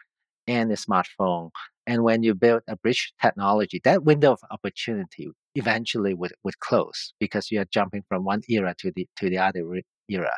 and 0.46 0.70
the 0.70 0.74
smartphone. 0.74 1.50
And 1.86 2.02
when 2.02 2.22
you 2.22 2.34
build 2.34 2.62
a 2.68 2.76
bridge 2.76 3.12
technology, 3.20 3.80
that 3.84 4.04
window 4.04 4.32
of 4.32 4.40
opportunity 4.50 5.30
eventually 5.54 6.14
would, 6.14 6.32
would 6.42 6.58
close 6.60 7.14
because 7.20 7.50
you 7.50 7.60
are 7.60 7.66
jumping 7.66 8.02
from 8.08 8.24
one 8.24 8.42
era 8.48 8.74
to 8.78 8.92
the 8.94 9.06
to 9.16 9.30
the 9.30 9.38
other 9.38 9.62
era. 10.08 10.34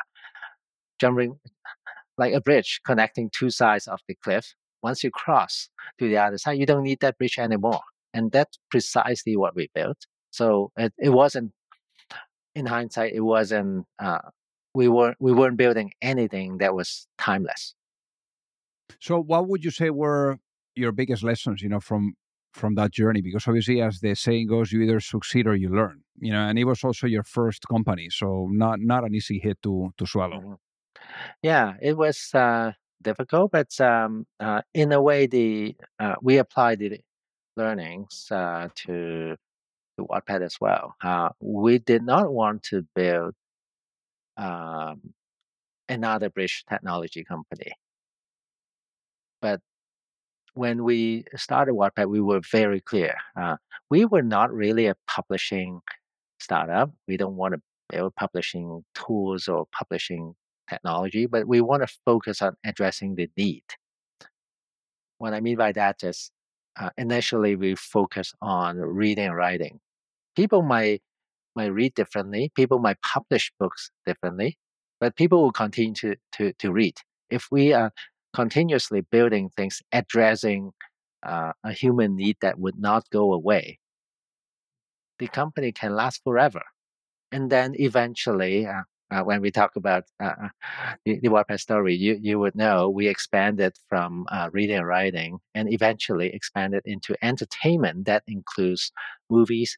Jumping 0.99 1.39
like 2.17 2.33
a 2.33 2.41
bridge 2.41 2.81
connecting 2.85 3.29
two 3.29 3.49
sides 3.49 3.87
of 3.87 3.99
the 4.07 4.15
cliff. 4.15 4.53
Once 4.83 5.03
you 5.03 5.11
cross 5.11 5.69
to 5.99 6.07
the 6.07 6.17
other 6.17 6.37
side, 6.37 6.57
you 6.57 6.65
don't 6.65 6.83
need 6.83 6.99
that 7.01 7.17
bridge 7.17 7.37
anymore. 7.39 7.81
And 8.13 8.31
that's 8.31 8.57
precisely 8.69 9.35
what 9.35 9.55
we 9.55 9.69
built. 9.73 10.05
So 10.31 10.71
it, 10.77 10.93
it 10.97 11.09
wasn't, 11.09 11.51
in 12.55 12.65
hindsight, 12.65 13.13
it 13.13 13.21
wasn't, 13.21 13.85
uh, 13.99 14.19
we, 14.73 14.87
weren't, 14.87 15.17
we 15.19 15.33
weren't 15.33 15.57
building 15.57 15.91
anything 16.01 16.57
that 16.59 16.73
was 16.73 17.07
timeless. 17.17 17.75
So 18.99 19.19
what 19.19 19.47
would 19.47 19.63
you 19.63 19.71
say 19.71 19.89
were 19.89 20.37
your 20.75 20.91
biggest 20.91 21.23
lessons, 21.23 21.61
you 21.61 21.69
know, 21.69 21.79
from 21.79 22.13
from 22.53 22.75
that 22.75 22.91
journey? 22.91 23.21
Because 23.21 23.47
obviously, 23.47 23.81
as 23.81 23.99
the 23.99 24.15
saying 24.15 24.47
goes, 24.47 24.71
you 24.71 24.81
either 24.81 24.99
succeed 24.99 25.45
or 25.45 25.55
you 25.55 25.69
learn. 25.69 26.01
You 26.19 26.31
know, 26.31 26.47
and 26.47 26.57
it 26.57 26.63
was 26.63 26.83
also 26.83 27.05
your 27.05 27.23
first 27.23 27.67
company, 27.67 28.07
so 28.09 28.47
not 28.49 28.79
not 28.79 29.03
an 29.03 29.13
easy 29.13 29.39
hit 29.39 29.61
to 29.63 29.91
to 29.97 30.05
swallow. 30.05 30.39
Mm-hmm. 30.39 30.53
Yeah, 31.43 31.73
it 31.81 31.97
was 31.97 32.31
uh, 32.33 32.71
difficult, 33.01 33.51
but 33.51 33.79
um, 33.81 34.25
uh, 34.39 34.61
in 34.73 34.91
a 34.91 35.01
way, 35.01 35.27
the 35.27 35.75
uh, 35.99 36.15
we 36.21 36.37
applied 36.37 36.79
the 36.79 36.99
learnings 37.55 38.27
uh, 38.31 38.69
to 38.75 39.35
to 39.97 40.05
Wattpad 40.05 40.41
as 40.43 40.57
well. 40.61 40.95
Uh, 41.03 41.29
we 41.39 41.79
did 41.79 42.03
not 42.03 42.31
want 42.31 42.63
to 42.63 42.85
build 42.95 43.33
um, 44.37 45.01
another 45.89 46.29
bridge 46.29 46.63
technology 46.69 47.23
company, 47.23 47.71
but 49.41 49.61
when 50.53 50.83
we 50.83 51.23
started 51.35 51.73
Wattpad, 51.73 52.07
we 52.09 52.21
were 52.21 52.41
very 52.51 52.81
clear. 52.81 53.15
Uh, 53.39 53.57
we 53.89 54.05
were 54.05 54.23
not 54.23 54.51
really 54.51 54.87
a 54.87 54.95
publishing 55.07 55.81
startup. 56.39 56.91
We 57.07 57.17
don't 57.17 57.35
want 57.35 57.53
to 57.53 57.61
build 57.89 58.15
publishing 58.15 58.83
tools 58.95 59.47
or 59.47 59.67
publishing 59.71 60.35
technology, 60.69 61.25
but 61.25 61.47
we 61.47 61.61
want 61.61 61.87
to 61.87 61.95
focus 62.05 62.41
on 62.41 62.55
addressing 62.65 63.15
the 63.15 63.29
need. 63.37 63.63
What 65.17 65.33
I 65.33 65.39
mean 65.41 65.57
by 65.57 65.71
that 65.71 66.03
is 66.03 66.31
uh, 66.79 66.89
initially 66.97 67.55
we 67.55 67.75
focus 67.75 68.33
on 68.41 68.77
reading 68.77 69.25
and 69.25 69.35
writing. 69.35 69.79
People 70.35 70.61
might 70.61 71.01
might 71.55 71.73
read 71.73 71.95
differently. 71.95 72.51
People 72.55 72.79
might 72.79 73.01
publish 73.01 73.51
books 73.59 73.89
differently, 74.05 74.57
but 74.99 75.15
people 75.15 75.41
will 75.41 75.51
continue 75.51 75.95
to 75.95 76.15
to, 76.33 76.53
to 76.53 76.71
read. 76.71 76.95
If 77.29 77.47
we 77.51 77.73
are 77.73 77.91
continuously 78.33 79.01
building 79.01 79.49
things 79.57 79.81
addressing 79.91 80.71
uh, 81.23 81.53
a 81.63 81.71
human 81.71 82.15
need 82.15 82.37
that 82.41 82.59
would 82.59 82.79
not 82.79 83.09
go 83.09 83.33
away, 83.33 83.79
the 85.19 85.27
company 85.27 85.71
can 85.71 85.95
last 85.95 86.21
forever. 86.23 86.61
And 87.31 87.49
then 87.49 87.73
eventually, 87.75 88.65
uh, 88.65 88.83
uh, 89.11 89.21
when 89.21 89.41
we 89.41 89.51
talk 89.51 89.75
about 89.75 90.03
uh, 90.19 90.33
uh, 90.43 90.47
the, 91.05 91.19
the 91.19 91.29
Wattpad 91.29 91.59
story, 91.59 91.95
you, 91.95 92.17
you 92.21 92.39
would 92.39 92.55
know 92.55 92.89
we 92.89 93.07
expanded 93.07 93.73
from 93.87 94.25
uh, 94.31 94.49
reading 94.51 94.77
and 94.77 94.87
writing 94.87 95.39
and 95.55 95.71
eventually 95.71 96.27
expanded 96.33 96.81
into 96.85 97.15
entertainment 97.21 98.05
that 98.05 98.23
includes 98.27 98.91
movies, 99.29 99.77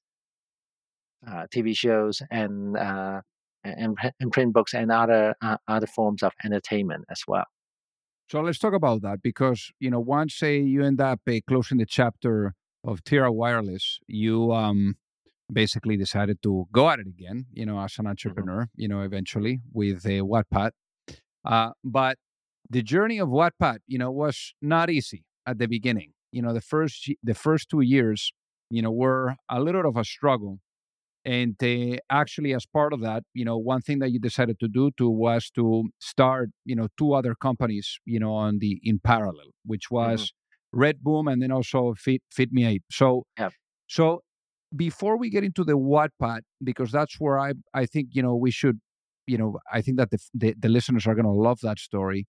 uh, 1.27 1.45
TV 1.53 1.75
shows, 1.75 2.21
and, 2.31 2.77
uh, 2.77 3.21
and, 3.63 3.97
and 4.19 4.31
print 4.31 4.53
books 4.53 4.73
and 4.73 4.91
other 4.91 5.35
other 5.67 5.87
forms 5.87 6.23
of 6.23 6.31
entertainment 6.45 7.03
as 7.11 7.23
well. 7.27 7.45
So 8.29 8.41
let's 8.41 8.57
talk 8.57 8.73
about 8.73 9.01
that 9.01 9.21
because 9.21 9.69
you 9.79 9.91
know 9.91 9.99
once 9.99 10.35
say 10.35 10.59
you 10.59 10.83
end 10.83 11.01
up 11.01 11.19
closing 11.47 11.77
the 11.77 11.85
chapter 11.85 12.55
of 12.85 13.03
Tira 13.03 13.31
Wireless, 13.31 13.99
you 14.07 14.53
um, 14.53 14.95
basically 15.51 15.97
decided 15.97 16.41
to 16.43 16.65
go 16.71 16.89
at 16.89 16.99
it 16.99 17.07
again, 17.07 17.45
you 17.51 17.65
know, 17.65 17.79
as 17.79 17.97
an 17.97 18.03
mm-hmm. 18.03 18.09
entrepreneur, 18.09 18.63
mm-hmm. 18.63 18.81
you 18.81 18.87
know, 18.87 19.01
eventually 19.01 19.61
with 19.73 20.05
a 20.05 20.21
Wattpad. 20.21 20.71
Uh, 21.45 21.71
but 21.83 22.17
the 22.69 22.81
journey 22.81 23.17
of 23.17 23.29
Wattpad, 23.29 23.79
you 23.87 23.97
know, 23.97 24.11
was 24.11 24.53
not 24.61 24.89
easy 24.89 25.23
at 25.45 25.57
the 25.57 25.67
beginning. 25.67 26.13
You 26.31 26.41
know, 26.41 26.53
the 26.53 26.61
first 26.61 27.09
the 27.23 27.33
first 27.33 27.69
two 27.69 27.81
years, 27.81 28.31
you 28.69 28.81
know, 28.81 28.91
were 28.91 29.35
a 29.49 29.59
little 29.59 29.87
of 29.87 29.97
a 29.97 30.03
struggle. 30.03 30.59
And 31.25 31.61
uh, 31.61 31.97
actually, 32.09 32.53
as 32.53 32.65
part 32.65 32.93
of 32.93 33.01
that, 33.01 33.23
you 33.33 33.43
know, 33.43 33.57
one 33.57 33.81
thing 33.81 33.99
that 33.99 34.11
you 34.11 34.19
decided 34.19 34.59
to 34.59 34.67
do 34.67 34.91
too 34.97 35.09
was 35.09 35.49
to 35.55 35.89
start, 35.99 36.49
you 36.65 36.75
know, 36.75 36.87
two 36.97 37.13
other 37.13 37.35
companies, 37.35 37.99
you 38.05 38.19
know, 38.19 38.33
on 38.33 38.59
the 38.59 38.79
in 38.83 38.99
parallel, 38.99 39.51
which 39.65 39.85
mm-hmm. 39.85 39.95
was 39.95 40.21
mm-hmm. 40.21 40.79
Red 40.79 41.03
Boom 41.03 41.27
and 41.27 41.41
then 41.41 41.51
also 41.51 41.93
Fit 41.97 42.21
Fit 42.31 42.51
Me 42.51 42.65
Eight. 42.65 42.83
So, 42.91 43.25
yep. 43.37 43.53
so 43.87 44.21
before 44.75 45.17
we 45.17 45.29
get 45.29 45.43
into 45.43 45.63
the 45.63 45.77
Wattpad, 45.77 46.41
because 46.63 46.91
that's 46.91 47.19
where 47.19 47.39
I 47.39 47.53
I 47.73 47.85
think 47.85 48.09
you 48.11 48.21
know 48.21 48.35
we 48.35 48.51
should, 48.51 48.79
you 49.27 49.37
know, 49.37 49.59
I 49.71 49.81
think 49.81 49.97
that 49.97 50.11
the 50.11 50.19
the, 50.33 50.55
the 50.57 50.69
listeners 50.69 51.07
are 51.07 51.15
going 51.15 51.25
to 51.25 51.31
love 51.31 51.59
that 51.61 51.79
story. 51.79 52.27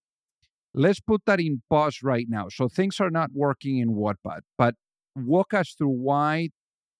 Let's 0.73 0.99
put 0.99 1.21
that 1.25 1.39
in 1.39 1.61
pause 1.69 1.99
right 2.01 2.27
now. 2.29 2.47
So 2.49 2.69
things 2.69 2.99
are 2.99 3.09
not 3.09 3.31
working 3.33 3.77
in 3.77 3.89
Wattpad, 3.89 4.41
but 4.57 4.75
walk 5.15 5.53
us 5.53 5.75
through 5.77 5.89
why 5.89 6.49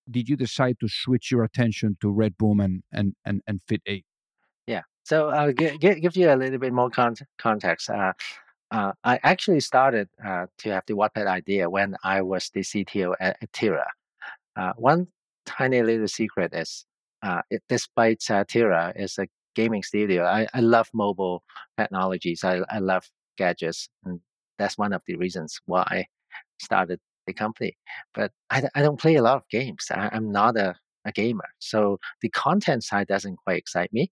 did 0.09 0.27
you 0.27 0.35
decide 0.35 0.77
to 0.81 0.87
switch 0.89 1.31
your 1.31 1.43
attention 1.43 1.97
to 2.01 2.11
Red 2.11 2.37
Boom 2.37 2.59
and 2.59 2.83
and 2.91 3.13
and, 3.25 3.41
and 3.47 3.61
Fit 3.67 3.81
Eight? 3.85 4.05
Yeah. 4.67 4.81
So 5.03 5.29
I'll 5.29 5.53
give, 5.53 5.79
give 5.79 6.15
you 6.15 6.31
a 6.31 6.35
little 6.35 6.59
bit 6.59 6.73
more 6.73 6.89
con- 6.89 7.15
context. 7.39 7.89
Uh, 7.89 8.13
uh, 8.69 8.93
I 9.03 9.19
actually 9.23 9.59
started 9.59 10.07
uh, 10.23 10.45
to 10.59 10.69
have 10.69 10.83
the 10.85 10.93
Wattpad 10.93 11.27
idea 11.27 11.69
when 11.69 11.95
I 12.03 12.21
was 12.21 12.49
the 12.53 12.61
CTO 12.61 13.15
at, 13.19 13.37
at 13.41 13.51
Tira. 13.51 13.87
Uh, 14.55 14.73
one 14.77 15.07
tiny 15.45 15.81
little 15.81 16.07
secret 16.07 16.53
is, 16.53 16.85
uh, 17.23 17.41
it, 17.49 17.63
despite 17.69 18.23
uh, 18.29 18.43
Tira 18.47 18.93
is 18.95 19.17
a 19.17 19.27
gaming 19.55 19.83
studio, 19.83 20.25
I, 20.25 20.47
I 20.53 20.61
love 20.61 20.89
mobile 20.93 21.43
technologies. 21.77 22.43
I, 22.43 22.61
I 22.69 22.79
love 22.79 23.03
gadgets, 23.37 23.89
and 24.05 24.19
that's 24.57 24.77
one 24.77 24.93
of 24.93 25.01
the 25.07 25.15
reasons 25.15 25.59
why 25.65 25.83
I 25.89 26.05
started 26.59 26.99
the 27.27 27.33
company. 27.33 27.77
But 28.13 28.31
I, 28.49 28.63
I 28.75 28.81
don't 28.81 28.99
play 28.99 29.15
a 29.15 29.21
lot 29.21 29.37
of 29.37 29.49
games. 29.49 29.87
I, 29.91 30.09
am 30.15 30.31
not 30.31 30.57
a, 30.57 30.75
a 31.05 31.11
gamer, 31.11 31.49
so 31.59 31.99
the 32.21 32.29
content 32.29 32.83
side 32.83 33.07
doesn't 33.07 33.37
quite 33.37 33.57
excite 33.57 33.93
me. 33.93 34.11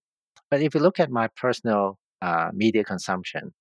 But 0.50 0.62
if 0.62 0.74
you 0.74 0.80
look 0.80 1.00
at 1.00 1.10
my 1.10 1.28
personal 1.36 1.98
uh, 2.22 2.50
media 2.52 2.84
consumption, 2.84 3.52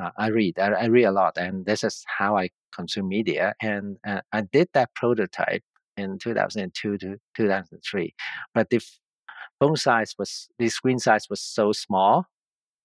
uh, 0.00 0.10
I 0.16 0.28
read. 0.28 0.58
I, 0.58 0.72
I, 0.72 0.84
read 0.86 1.04
a 1.04 1.12
lot, 1.12 1.36
and 1.36 1.66
this 1.66 1.84
is 1.84 2.04
how 2.06 2.36
I 2.36 2.48
consume 2.74 3.08
media. 3.08 3.54
And 3.60 3.98
uh, 4.06 4.22
I 4.32 4.42
did 4.42 4.68
that 4.72 4.94
prototype 4.94 5.62
in 5.96 6.18
2002 6.18 6.98
to 6.98 7.16
2003. 7.36 8.14
But 8.54 8.70
the 8.70 8.80
phone 9.60 9.76
size 9.76 10.14
was, 10.18 10.48
the 10.58 10.68
screen 10.68 10.98
size 10.98 11.26
was 11.28 11.40
so 11.40 11.72
small, 11.72 12.26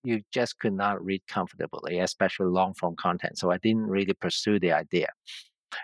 you 0.04 0.22
just 0.32 0.60
could 0.60 0.74
not 0.74 1.04
read 1.04 1.22
comfortably, 1.28 2.00
especially 2.00 2.48
long 2.48 2.74
form 2.74 2.96
content. 2.96 3.38
So 3.38 3.52
I 3.52 3.58
didn't 3.58 3.88
really 3.88 4.14
pursue 4.14 4.60
the 4.60 4.72
idea. 4.72 5.10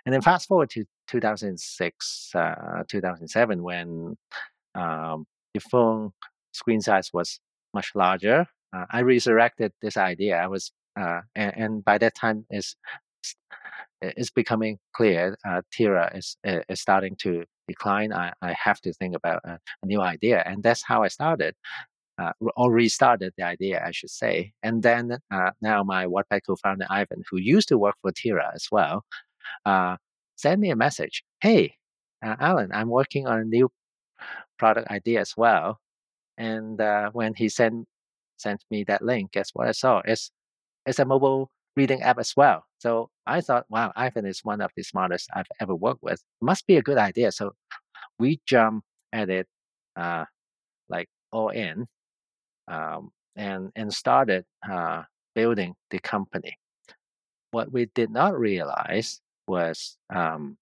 And 0.06 0.14
then 0.14 0.22
fast 0.22 0.48
forward 0.48 0.70
to 0.72 0.86
2006, 1.08 2.32
uh, 2.36 2.84
2007, 2.88 3.64
when 3.64 4.18
um, 4.76 5.26
the 5.54 5.60
phone 5.60 6.12
screen 6.54 6.82
size 6.82 7.10
was 7.14 7.40
much 7.74 7.92
larger, 7.96 8.46
uh, 8.76 8.86
I 8.92 9.02
resurrected 9.02 9.72
this 9.82 9.98
idea. 9.98 10.38
I 10.38 10.48
was, 10.48 10.72
uh, 11.00 11.22
and, 11.36 11.54
and, 11.56 11.86
by 11.86 11.98
that 11.98 12.16
time, 12.16 12.46
is 12.50 12.76
it's 14.18 14.32
becoming 14.32 14.78
clear 14.96 15.38
uh, 15.48 15.62
Tira 15.72 16.12
is, 16.16 16.38
is 16.44 16.82
starting 16.82 17.16
to 17.18 17.46
decline. 17.68 18.12
I, 18.14 18.34
I 18.42 18.54
have 18.62 18.80
to 18.82 18.94
think 18.94 19.16
about 19.16 19.42
a, 19.46 19.60
a 19.82 19.86
new 19.86 20.02
idea. 20.02 20.44
And 20.46 20.62
that's 20.64 20.84
how 20.84 21.04
I 21.04 21.08
started. 21.08 21.56
Uh, 22.20 22.32
or 22.56 22.72
restarted 22.72 23.34
the 23.38 23.44
idea, 23.44 23.84
I 23.84 23.90
should 23.90 24.12
say. 24.12 24.54
And 24.62 24.84
then 24.84 25.18
uh, 25.32 25.50
now 25.62 25.84
my 25.84 26.06
Wattpad 26.06 26.42
co-founder 26.46 26.86
Ivan, 26.88 27.24
who 27.28 27.38
used 27.38 27.68
to 27.70 27.78
work 27.80 27.96
for 28.04 28.12
Tira 28.12 28.52
as 28.54 28.68
well, 28.72 29.04
uh, 29.66 29.98
sent 30.36 30.60
me 30.60 30.70
a 30.70 30.76
message. 30.76 31.24
Hey, 31.42 31.74
uh, 32.24 32.36
Allen, 32.40 32.70
I'm 32.72 32.90
working 32.90 33.26
on 33.26 33.40
a 33.40 33.44
new 33.44 33.68
product 34.60 34.92
idea 34.92 35.22
as 35.22 35.34
well. 35.36 35.80
And 36.38 36.80
uh, 36.80 37.10
when 37.14 37.34
he 37.34 37.50
sent 37.50 37.88
sent 38.38 38.64
me 38.70 38.84
that 38.84 39.02
link, 39.02 39.32
guess 39.32 39.50
what 39.54 39.68
I 39.68 39.72
saw? 39.72 40.02
It's 40.06 40.30
it's 40.86 41.00
a 41.00 41.06
mobile 41.06 41.50
reading 41.76 42.02
app 42.02 42.20
as 42.20 42.34
well. 42.36 42.66
So 42.80 43.10
I 43.26 43.42
thought, 43.42 43.66
wow, 43.70 43.92
Ivan 43.96 44.26
is 44.26 44.42
one 44.44 44.62
of 44.62 44.72
the 44.76 44.84
smartest 44.84 45.30
I've 45.34 45.48
ever 45.60 45.76
worked 45.76 46.04
with. 46.04 46.22
Must 46.42 46.66
be 46.68 46.78
a 46.78 46.82
good 46.82 46.98
idea. 46.98 47.32
So 47.32 47.54
we 48.20 48.40
jump 48.46 48.84
at 49.12 49.30
it 49.30 49.48
uh, 49.96 50.26
like 50.90 51.08
all 51.32 51.50
in 51.50 51.88
um, 52.68 53.12
and, 53.36 53.72
and 53.76 53.94
started 53.94 54.46
uh, 54.70 55.04
building 55.36 55.74
the 55.90 56.00
company. 56.00 56.58
What 57.52 57.72
we 57.72 57.88
did 57.96 58.10
not 58.10 58.38
realize 58.38 59.22
was 59.48 59.98
um, 60.14 60.58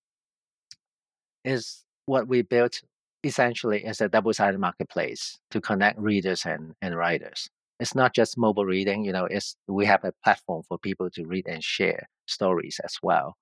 is 1.43 1.83
what 2.05 2.27
we 2.27 2.41
built 2.41 2.81
essentially 3.23 3.85
is 3.85 4.01
a 4.01 4.09
double-sided 4.09 4.59
marketplace 4.59 5.39
to 5.51 5.61
connect 5.61 5.99
readers 5.99 6.45
and, 6.45 6.73
and 6.81 6.95
writers. 6.95 7.49
It's 7.81 7.95
not 7.95 8.15
just 8.15 8.37
mobile 8.37 8.65
reading. 8.65 9.05
You 9.05 9.13
know, 9.13 9.25
it's 9.25 9.57
we 9.67 9.85
have 9.87 10.05
a 10.05 10.13
platform 10.23 10.63
for 10.69 10.77
people 10.79 11.09
to 11.11 11.25
read 11.25 11.47
and 11.47 11.63
share 11.63 12.07
stories 12.27 12.79
as 12.85 12.95
well, 13.03 13.37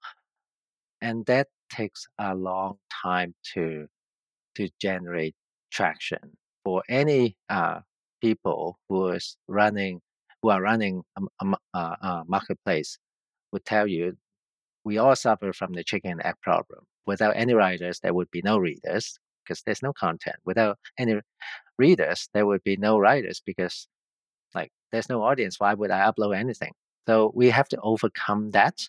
and 1.02 1.26
that 1.28 1.48
takes 1.72 2.08
a 2.20 2.36
long 2.36 2.78
time 3.04 3.36
to 3.54 3.88
to 4.56 4.70
generate 4.82 5.36
traction 5.72 6.38
for 6.64 6.84
any 6.90 7.38
uh, 7.50 7.82
people 8.22 8.80
who 8.90 9.10
is 9.10 9.38
running 9.48 10.02
who 10.42 10.50
are 10.50 10.62
running 10.62 11.04
a, 11.18 11.46
a, 11.74 11.80
a 11.80 12.24
marketplace 12.28 12.98
would 13.52 13.66
tell 13.66 13.88
you 13.88 14.18
we 14.86 14.98
all 14.98 15.16
suffer 15.16 15.54
from 15.54 15.74
the 15.74 15.84
chicken 15.84 16.12
and 16.12 16.26
egg 16.26 16.36
problem. 16.42 16.82
Without 17.06 17.36
any 17.36 17.54
writers, 17.54 18.00
there 18.02 18.14
would 18.14 18.32
be 18.32 18.42
no 18.44 18.58
readers 18.58 19.20
because 19.44 19.62
there's 19.64 19.84
no 19.84 19.94
content. 19.94 20.38
Without 20.46 20.78
any 20.98 21.20
readers, 21.78 22.30
there 22.34 22.46
would 22.46 22.64
be 22.64 22.78
no 22.78 23.00
writers 23.00 23.42
because 23.46 23.88
like 24.56 24.72
there's 24.92 25.10
no 25.10 25.24
audience. 25.24 25.60
Why 25.60 25.74
would 25.74 25.92
I 25.92 26.10
upload 26.10 26.38
anything? 26.38 26.72
So 27.08 27.32
we 27.36 27.50
have 27.50 27.68
to 27.70 27.80
overcome 27.82 28.52
that. 28.52 28.88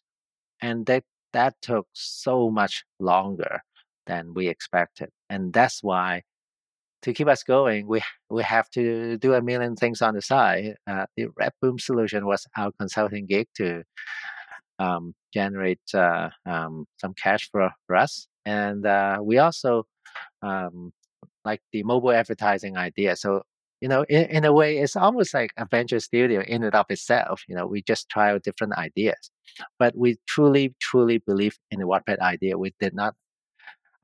And 0.60 0.86
that 0.86 1.04
that 1.32 1.54
took 1.62 1.86
so 1.92 2.50
much 2.50 2.84
longer 2.98 3.62
than 4.06 4.34
we 4.34 4.48
expected. 4.48 5.10
And 5.28 5.52
that's 5.52 5.82
why 5.82 6.22
to 7.02 7.14
keep 7.14 7.28
us 7.28 7.42
going, 7.42 7.86
we 7.86 8.02
we 8.28 8.42
have 8.42 8.68
to 8.70 9.16
do 9.18 9.34
a 9.34 9.42
million 9.42 9.76
things 9.76 10.02
on 10.02 10.14
the 10.14 10.22
side. 10.22 10.74
Uh, 10.86 11.06
the 11.16 11.28
Red 11.38 11.52
Boom 11.62 11.78
solution 11.78 12.26
was 12.26 12.46
our 12.56 12.72
consulting 12.78 13.26
gig 13.26 13.48
to 13.56 13.82
um, 14.78 15.14
generate 15.32 15.80
uh, 15.94 16.30
um, 16.46 16.86
some 16.98 17.14
cash 17.14 17.48
for, 17.50 17.70
for 17.86 17.96
us, 17.96 18.26
and 18.44 18.86
uh, 18.86 19.18
we 19.22 19.38
also 19.38 19.84
um, 20.42 20.92
like 21.44 21.60
the 21.72 21.82
mobile 21.84 22.12
advertising 22.12 22.76
idea. 22.76 23.16
So 23.16 23.42
you 23.80 23.88
know, 23.88 24.04
in, 24.08 24.24
in 24.26 24.44
a 24.44 24.52
way, 24.52 24.78
it's 24.78 24.96
almost 24.96 25.32
like 25.34 25.52
a 25.56 25.66
venture 25.70 26.00
studio 26.00 26.42
in 26.42 26.62
and 26.62 26.74
of 26.74 26.86
itself. 26.90 27.42
You 27.48 27.56
know, 27.56 27.66
we 27.66 27.82
just 27.82 28.08
try 28.08 28.30
out 28.30 28.42
different 28.42 28.74
ideas, 28.74 29.30
but 29.78 29.96
we 29.96 30.16
truly, 30.28 30.74
truly 30.80 31.18
believe 31.18 31.58
in 31.70 31.80
the 31.80 31.86
Wattpad 31.86 32.18
idea. 32.18 32.58
We 32.58 32.74
did 32.78 32.94
not 32.94 33.14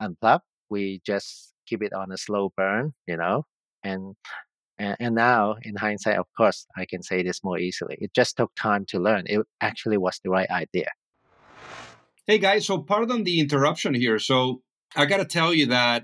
unplug. 0.01 0.39
We 0.69 1.01
just 1.05 1.53
keep 1.67 1.83
it 1.83 1.93
on 1.93 2.11
a 2.11 2.17
slow 2.17 2.51
burn, 2.57 2.93
you 3.07 3.17
know, 3.17 3.43
and 3.83 4.15
and, 4.79 4.95
and 4.99 5.15
now 5.15 5.55
in 5.63 5.75
hindsight, 5.75 6.17
of 6.17 6.27
course, 6.35 6.67
I 6.75 6.85
can 6.85 7.01
say 7.01 7.23
this 7.23 7.43
more 7.43 7.57
easily. 7.57 7.97
It 7.99 8.13
just 8.13 8.37
took 8.37 8.51
time 8.55 8.85
to 8.89 8.99
learn. 8.99 9.23
It 9.25 9.41
actually 9.59 9.97
was 9.97 10.19
the 10.23 10.29
right 10.29 10.49
idea. 10.51 10.91
Hey 12.27 12.37
guys, 12.37 12.67
so 12.67 12.79
pardon 12.79 13.23
the 13.23 13.39
interruption 13.39 13.93
here. 13.93 14.19
So 14.19 14.61
I 14.95 15.05
got 15.05 15.17
to 15.17 15.25
tell 15.25 15.53
you 15.53 15.67
that 15.67 16.03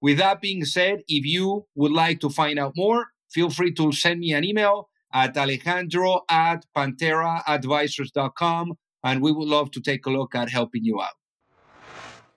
with 0.00 0.18
that 0.18 0.40
being 0.40 0.64
said, 0.64 1.02
if 1.08 1.24
you 1.24 1.66
would 1.74 1.92
like 1.92 2.20
to 2.20 2.30
find 2.30 2.58
out 2.58 2.72
more, 2.76 3.08
feel 3.30 3.50
free 3.50 3.72
to 3.74 3.92
send 3.92 4.20
me 4.20 4.32
an 4.32 4.44
email 4.44 4.88
at 5.12 5.36
alejandro 5.36 6.22
at 6.28 6.64
pantheraadvisors.com 6.76 8.74
and 9.02 9.22
we 9.22 9.32
would 9.32 9.48
love 9.48 9.70
to 9.72 9.80
take 9.80 10.06
a 10.06 10.10
look 10.10 10.34
at 10.34 10.50
helping 10.50 10.84
you 10.84 11.00
out. 11.00 11.14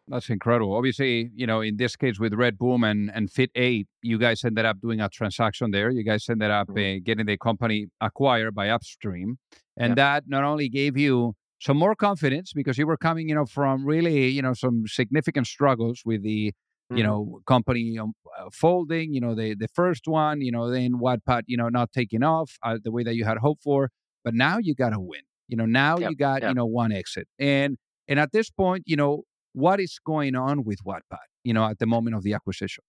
That's 0.07 0.29
incredible. 0.29 0.75
Obviously, 0.75 1.31
you 1.33 1.47
know, 1.47 1.61
in 1.61 1.77
this 1.77 1.95
case 1.95 2.19
with 2.19 2.33
Red 2.33 2.57
Boom 2.57 2.83
and, 2.83 3.09
and 3.13 3.31
Fit 3.31 3.51
8, 3.55 3.87
you 4.01 4.17
guys 4.17 4.43
ended 4.43 4.65
up 4.65 4.81
doing 4.81 4.99
a 4.99 5.07
transaction 5.07 5.71
there. 5.71 5.89
You 5.89 6.03
guys 6.03 6.27
ended 6.29 6.51
up 6.51 6.67
mm-hmm. 6.67 6.97
uh, 6.97 7.01
getting 7.03 7.25
the 7.25 7.37
company 7.37 7.87
acquired 8.01 8.53
by 8.53 8.69
Upstream. 8.69 9.37
And 9.77 9.95
that 9.95 10.25
not 10.27 10.43
only 10.43 10.67
gave 10.67 10.97
you 10.97 11.33
some 11.61 11.77
more 11.77 11.95
confidence 11.95 12.51
because 12.53 12.77
you 12.77 12.85
were 12.85 12.97
coming, 12.97 13.29
you 13.29 13.35
know, 13.35 13.45
from 13.45 13.85
really, 13.85 14.27
you 14.27 14.41
know, 14.41 14.53
some 14.53 14.83
significant 14.85 15.47
struggles 15.47 16.01
with 16.05 16.21
the 16.21 16.51
mm-hmm. 16.91 16.97
you 16.97 17.03
know 17.03 17.41
company 17.45 17.97
um, 17.97 18.13
uh, 18.39 18.49
folding 18.51 19.13
you 19.13 19.21
know 19.21 19.35
the 19.35 19.55
the 19.55 19.67
first 19.67 20.07
one 20.07 20.41
you 20.41 20.51
know 20.51 20.69
then 20.69 20.93
wattpad 20.93 21.43
you 21.47 21.57
know 21.57 21.69
not 21.69 21.91
taking 21.91 22.23
off 22.23 22.57
uh, 22.63 22.77
the 22.83 22.91
way 22.91 23.03
that 23.03 23.15
you 23.15 23.25
had 23.25 23.37
hoped 23.37 23.63
for 23.63 23.89
but 24.23 24.33
now 24.33 24.57
you 24.57 24.73
got 24.75 24.89
to 24.89 24.99
win 24.99 25.21
you 25.47 25.57
know 25.57 25.65
now 25.65 25.97
yep, 25.97 26.09
you 26.09 26.15
got 26.15 26.41
yep. 26.41 26.49
you 26.49 26.55
know 26.55 26.65
one 26.65 26.91
exit 26.91 27.27
and 27.39 27.77
and 28.07 28.19
at 28.19 28.31
this 28.31 28.49
point 28.49 28.83
you 28.85 28.95
know 28.95 29.23
what 29.53 29.79
is 29.79 29.99
going 30.05 30.35
on 30.35 30.63
with 30.63 30.79
wattpad 30.85 31.27
you 31.43 31.53
know 31.53 31.65
at 31.65 31.79
the 31.79 31.85
moment 31.85 32.15
of 32.15 32.23
the 32.23 32.33
acquisition 32.33 32.83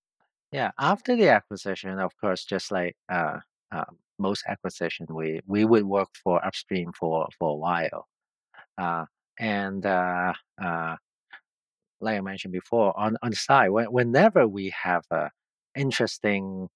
yeah 0.53 0.71
after 0.79 1.17
the 1.17 1.29
acquisition 1.29 1.99
of 1.99 2.13
course 2.21 2.45
just 2.45 2.71
like 2.71 2.97
uh, 3.13 3.39
uh, 3.73 3.85
most 4.19 4.45
acquisition 4.49 5.07
we 5.11 5.41
we 5.47 5.65
would 5.65 5.85
work 5.85 6.09
for 6.23 6.45
upstream 6.45 6.93
for 6.99 7.29
for 7.39 7.51
a 7.51 7.57
while 7.57 8.07
uh, 8.79 9.05
and 9.39 9.85
uh, 9.87 10.33
uh, 10.63 10.97
like 12.05 12.17
I 12.19 12.21
mentioned 12.21 12.53
before, 12.53 12.99
on, 12.99 13.17
on 13.23 13.31
the 13.31 13.37
side, 13.37 13.71
when, 13.71 13.87
whenever 13.87 14.47
we 14.47 14.73
have 14.83 15.05
an 15.11 15.31
interesting 15.75 16.69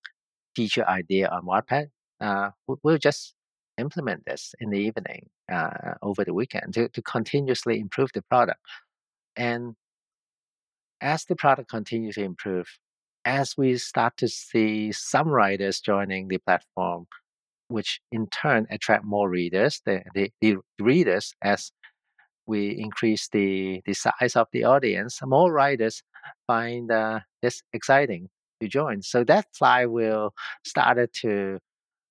feature 0.57 0.87
idea 0.89 1.29
on 1.29 1.45
Wattpad, 1.45 1.89
uh, 2.21 2.51
we'll 2.83 2.99
just 2.99 3.35
implement 3.79 4.25
this 4.27 4.55
in 4.61 4.71
the 4.71 4.79
evening 4.79 5.29
uh, 5.53 5.95
over 6.03 6.25
the 6.25 6.35
weekend 6.35 6.75
to, 6.75 6.89
to 6.89 7.03
continuously 7.03 7.79
improve 7.79 8.11
the 8.13 8.23
product. 8.23 8.61
And 9.37 9.77
as 11.01 11.25
the 11.25 11.37
product 11.37 11.71
continues 11.71 12.17
to 12.17 12.25
improve, 12.25 12.67
as 13.25 13.57
we 13.57 13.79
start 13.79 14.17
to 14.17 14.29
see 14.29 14.91
some 14.91 15.29
writers 15.29 15.81
joining 15.81 16.29
the 16.29 16.39
platform, 16.39 17.07
which 17.69 18.01
in 18.11 18.27
turn 18.29 18.67
attract 18.71 19.05
more 19.05 19.29
readers, 19.29 19.83
the, 19.85 20.03
the, 20.15 20.33
the 20.41 20.57
readers 20.81 21.35
as 21.43 21.71
we 22.49 22.71
increase 22.71 23.29
the, 23.29 23.83
the 23.85 23.93
size 23.93 24.35
of 24.35 24.49
the 24.53 24.65
audience, 24.65 25.21
more 25.23 25.53
riders 25.53 26.03
find 26.47 26.91
uh, 26.91 27.21
this 27.43 27.63
exciting 27.75 28.29
to 28.61 28.67
join. 28.67 29.03
So 29.03 29.23
that 29.25 29.47
flywheel 29.53 30.35
started 30.65 31.13
to 31.21 31.59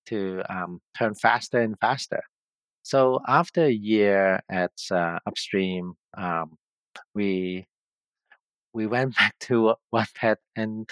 to 0.06 0.42
um, 0.50 0.80
turn 0.98 1.16
faster 1.16 1.60
and 1.60 1.76
faster. 1.82 2.22
So 2.84 3.20
after 3.28 3.66
a 3.66 3.72
year 3.72 4.40
at 4.50 4.72
uh, 4.90 5.20
Upstream, 5.26 5.96
um, 6.18 6.56
we 7.14 7.66
we 8.74 8.86
went 8.88 9.16
back 9.18 9.36
to 9.42 9.74
Wattpad 9.94 10.38
and 10.56 10.90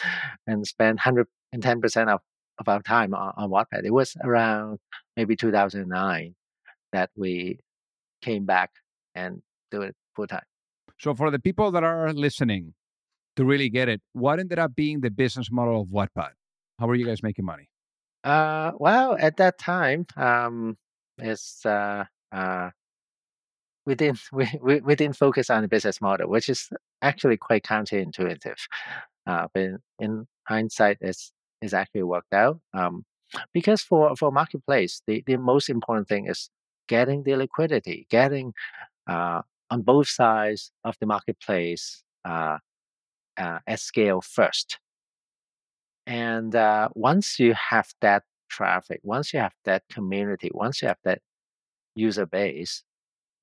and 0.47 0.67
spent 0.67 0.99
hundred 0.99 1.27
and 1.53 1.63
ten 1.63 1.79
percent 1.79 2.09
of 2.09 2.19
of 2.57 2.67
our 2.67 2.81
time 2.81 3.13
on, 3.13 3.31
on 3.37 3.49
Wattpad. 3.51 3.85
It 3.85 3.93
was 3.93 4.17
around 4.23 4.79
maybe 5.15 5.35
2009 5.35 6.35
that 6.93 7.09
we 7.15 7.59
came 8.21 8.45
back 8.45 8.71
and 9.15 9.41
do 9.71 9.81
it 9.81 9.95
full 10.15 10.27
time. 10.27 10.43
So, 10.99 11.13
for 11.13 11.31
the 11.31 11.39
people 11.39 11.71
that 11.71 11.83
are 11.83 12.13
listening 12.13 12.73
to 13.35 13.45
really 13.45 13.69
get 13.69 13.89
it, 13.89 14.01
what 14.13 14.39
ended 14.39 14.59
up 14.59 14.75
being 14.75 15.01
the 15.01 15.09
business 15.09 15.51
model 15.51 15.81
of 15.81 15.87
Wattpad? 15.87 16.31
How 16.79 16.87
were 16.87 16.95
you 16.95 17.05
guys 17.05 17.23
making 17.23 17.45
money? 17.45 17.69
Uh, 18.23 18.71
well, 18.77 19.15
at 19.19 19.37
that 19.37 19.57
time, 19.57 20.05
um, 20.17 20.77
it's 21.17 21.65
uh, 21.65 22.05
uh, 22.31 22.69
we 23.85 23.95
didn't 23.95 24.19
we, 24.31 24.49
we, 24.61 24.81
we 24.81 24.95
didn't 24.95 25.15
focus 25.15 25.49
on 25.49 25.61
the 25.61 25.67
business 25.67 26.01
model, 26.01 26.29
which 26.29 26.49
is 26.49 26.69
actually 27.01 27.37
quite 27.37 27.63
counterintuitive. 27.63 28.57
Uh, 29.27 29.47
but 29.53 29.63
in, 29.63 29.79
in 29.99 30.27
hindsight, 30.47 30.97
it's 31.01 31.31
it's 31.61 31.73
actually 31.73 32.03
worked 32.03 32.33
out. 32.33 32.59
Um, 32.73 33.05
because 33.53 33.81
for 33.81 34.15
for 34.15 34.31
marketplace, 34.31 35.01
the, 35.07 35.23
the 35.25 35.37
most 35.37 35.69
important 35.69 36.07
thing 36.07 36.27
is 36.27 36.49
getting 36.87 37.23
the 37.23 37.35
liquidity, 37.35 38.07
getting 38.09 38.53
uh, 39.07 39.41
on 39.69 39.81
both 39.81 40.07
sides 40.07 40.71
of 40.83 40.95
the 40.99 41.05
marketplace 41.05 42.03
uh, 42.23 42.57
uh, 43.37 43.59
at 43.67 43.79
scale 43.79 44.21
first. 44.21 44.79
And 46.07 46.55
uh, 46.55 46.89
once 46.93 47.39
you 47.39 47.53
have 47.53 47.89
that 48.01 48.23
traffic, 48.49 49.01
once 49.03 49.33
you 49.33 49.39
have 49.39 49.53
that 49.65 49.83
community, 49.91 50.51
once 50.53 50.81
you 50.81 50.87
have 50.87 50.99
that 51.03 51.19
user 51.95 52.25
base, 52.25 52.83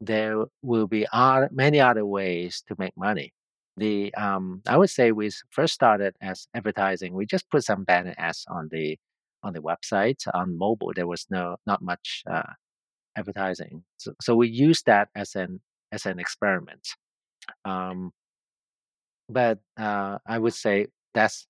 there 0.00 0.44
will 0.62 0.86
be 0.86 1.06
other, 1.12 1.48
many 1.52 1.80
other 1.80 2.04
ways 2.04 2.62
to 2.68 2.74
make 2.78 2.96
money. 2.96 3.32
The 3.76 4.14
um, 4.14 4.62
I 4.66 4.76
would 4.76 4.90
say 4.90 5.12
we 5.12 5.30
first 5.50 5.72
started 5.74 6.14
as 6.20 6.46
advertising. 6.54 7.14
We 7.14 7.24
just 7.24 7.50
put 7.50 7.64
some 7.64 7.84
banner 7.84 8.14
ads 8.18 8.44
on 8.48 8.68
the 8.70 8.98
on 9.42 9.54
the 9.54 9.60
website 9.62 10.26
on 10.34 10.58
mobile. 10.58 10.92
There 10.94 11.06
was 11.06 11.26
no 11.30 11.56
not 11.66 11.80
much 11.82 12.22
uh, 12.30 12.52
advertising, 13.16 13.84
so, 13.96 14.12
so 14.20 14.34
we 14.34 14.48
use 14.48 14.82
that 14.86 15.08
as 15.14 15.34
an 15.34 15.60
as 15.92 16.06
an 16.06 16.18
experiment. 16.18 16.88
Um, 17.64 18.12
but 19.28 19.58
uh, 19.78 20.18
I 20.26 20.38
would 20.38 20.54
say 20.54 20.86
that's 21.14 21.46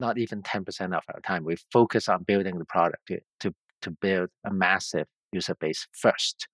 not 0.00 0.18
even 0.18 0.42
10% 0.42 0.96
of 0.96 1.02
our 1.08 1.20
time. 1.20 1.44
We 1.44 1.56
focus 1.72 2.08
on 2.08 2.24
building 2.24 2.58
the 2.58 2.64
product 2.64 3.06
to, 3.06 3.20
to, 3.40 3.54
to 3.82 3.90
build 3.90 4.30
a 4.44 4.52
massive 4.52 5.06
user 5.32 5.54
base 5.58 5.86
first. 5.92 6.48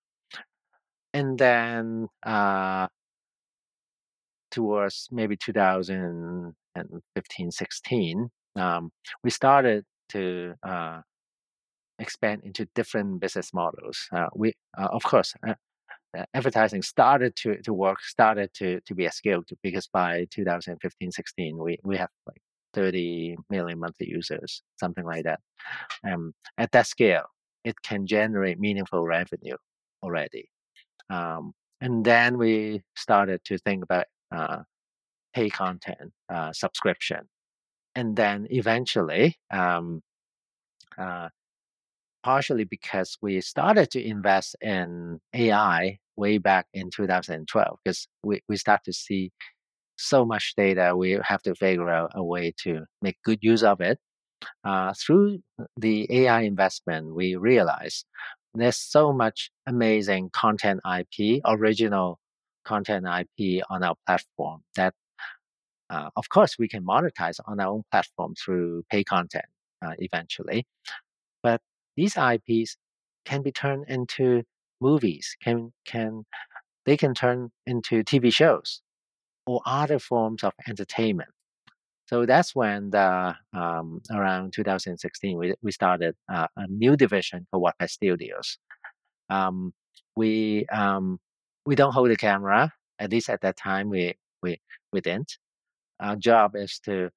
And 1.14 1.38
then 1.38 2.08
uh, 2.24 2.88
towards 4.50 5.08
maybe 5.10 5.36
2015, 5.36 7.50
16, 7.50 8.30
um, 8.56 8.90
we 9.24 9.30
started 9.30 9.84
to 10.10 10.52
uh, 10.62 11.00
expand 11.98 12.42
into 12.44 12.68
different 12.74 13.20
business 13.20 13.52
models. 13.52 14.08
Uh, 14.12 14.26
we, 14.34 14.54
uh, 14.76 14.88
of 14.92 15.02
course, 15.02 15.34
uh, 15.46 15.54
uh, 16.16 16.24
advertising 16.34 16.82
started 16.82 17.37
to, 17.37 17.61
to 17.62 17.72
work, 17.74 18.00
started 18.02 18.50
to, 18.54 18.80
to 18.87 18.94
be 18.94 19.06
a 19.06 19.12
scale 19.12 19.42
because 19.62 19.88
by 19.88 20.26
2015, 20.30 21.12
16, 21.12 21.58
we, 21.58 21.78
we 21.84 21.96
have 21.96 22.08
like 22.26 22.40
30 22.74 23.37
million 23.50 23.78
monthly 23.78 24.08
users, 24.08 24.62
something 24.78 25.04
like 25.04 25.24
that. 25.24 25.40
Um, 26.11 26.32
at 26.56 26.72
that 26.72 26.87
scale, 26.87 27.24
it 27.64 27.74
can 27.82 28.06
generate 28.06 28.58
meaningful 28.58 29.04
revenue 29.04 29.56
already. 30.02 30.48
Um, 31.11 31.52
and 31.80 32.04
then 32.04 32.38
we 32.38 32.82
started 32.96 33.44
to 33.44 33.58
think 33.58 33.84
about 33.84 34.06
uh, 34.34 34.62
pay 35.34 35.50
content, 35.50 36.12
uh, 36.32 36.52
subscription. 36.52 37.28
And 37.94 38.16
then 38.16 38.46
eventually, 38.50 39.37
um, 39.50 40.02
uh, 40.96 41.28
partially 42.28 42.64
because 42.64 43.16
we 43.22 43.40
started 43.40 43.90
to 43.90 44.06
invest 44.06 44.54
in 44.60 45.18
AI 45.32 45.98
way 46.18 46.36
back 46.36 46.66
in 46.74 46.90
2012, 46.90 47.78
because 47.82 48.06
we, 48.22 48.38
we 48.50 48.56
start 48.58 48.80
to 48.84 48.92
see 48.92 49.32
so 49.96 50.26
much 50.26 50.52
data, 50.54 50.94
we 50.94 51.18
have 51.22 51.40
to 51.40 51.54
figure 51.54 51.88
out 51.88 52.10
a 52.14 52.22
way 52.22 52.52
to 52.64 52.84
make 53.00 53.16
good 53.24 53.38
use 53.40 53.62
of 53.62 53.80
it. 53.80 53.98
Uh, 54.62 54.92
through 54.92 55.38
the 55.78 56.06
AI 56.10 56.42
investment, 56.42 57.14
we 57.14 57.34
realize 57.34 58.04
there's 58.54 58.76
so 58.76 59.10
much 59.10 59.50
amazing 59.66 60.28
content 60.34 60.80
IP, 60.84 61.40
original 61.46 62.18
content 62.66 63.06
IP 63.06 63.62
on 63.70 63.82
our 63.82 63.94
platform 64.06 64.60
that, 64.76 64.92
uh, 65.88 66.10
of 66.14 66.28
course, 66.28 66.58
we 66.58 66.68
can 66.68 66.84
monetize 66.84 67.40
on 67.46 67.58
our 67.58 67.68
own 67.68 67.84
platform 67.90 68.34
through 68.34 68.84
pay 68.90 69.02
content 69.02 69.46
uh, 69.80 69.94
eventually. 69.98 70.66
These 71.98 72.16
IPs 72.16 72.76
can 73.24 73.42
be 73.42 73.50
turned 73.50 73.87
into 73.88 74.44
movies, 74.80 75.37
can 75.42 75.72
can 75.84 76.24
they 76.87 76.96
can 76.96 77.12
turn 77.12 77.50
into 77.66 78.04
TV 78.04 78.32
shows 78.32 78.82
or 79.48 79.61
other 79.66 79.98
forms 79.98 80.44
of 80.44 80.52
entertainment. 80.68 81.30
So 82.06 82.24
that's 82.24 82.54
when 82.54 82.90
the, 82.90 83.34
um, 83.52 84.00
around 84.12 84.52
2016 84.52 85.37
we, 85.37 85.54
we 85.61 85.72
started 85.72 86.14
uh, 86.32 86.46
a 86.56 86.68
new 86.68 86.96
division 86.96 87.48
for 87.50 87.61
Wattpad 87.61 87.90
Studios. 87.90 88.58
Um, 89.28 89.74
we 90.14 90.66
um, 90.66 91.18
we 91.66 91.74
don't 91.74 91.92
hold 91.92 92.11
the 92.11 92.16
camera. 92.16 92.72
At 93.00 93.11
least 93.11 93.28
at 93.28 93.40
that 93.40 93.56
time, 93.56 93.90
we 93.90 94.14
we 94.40 94.61
we 94.92 95.00
didn't. 95.00 95.37
Our 95.98 96.14
job 96.14 96.54
is 96.54 96.78
to 96.84 97.11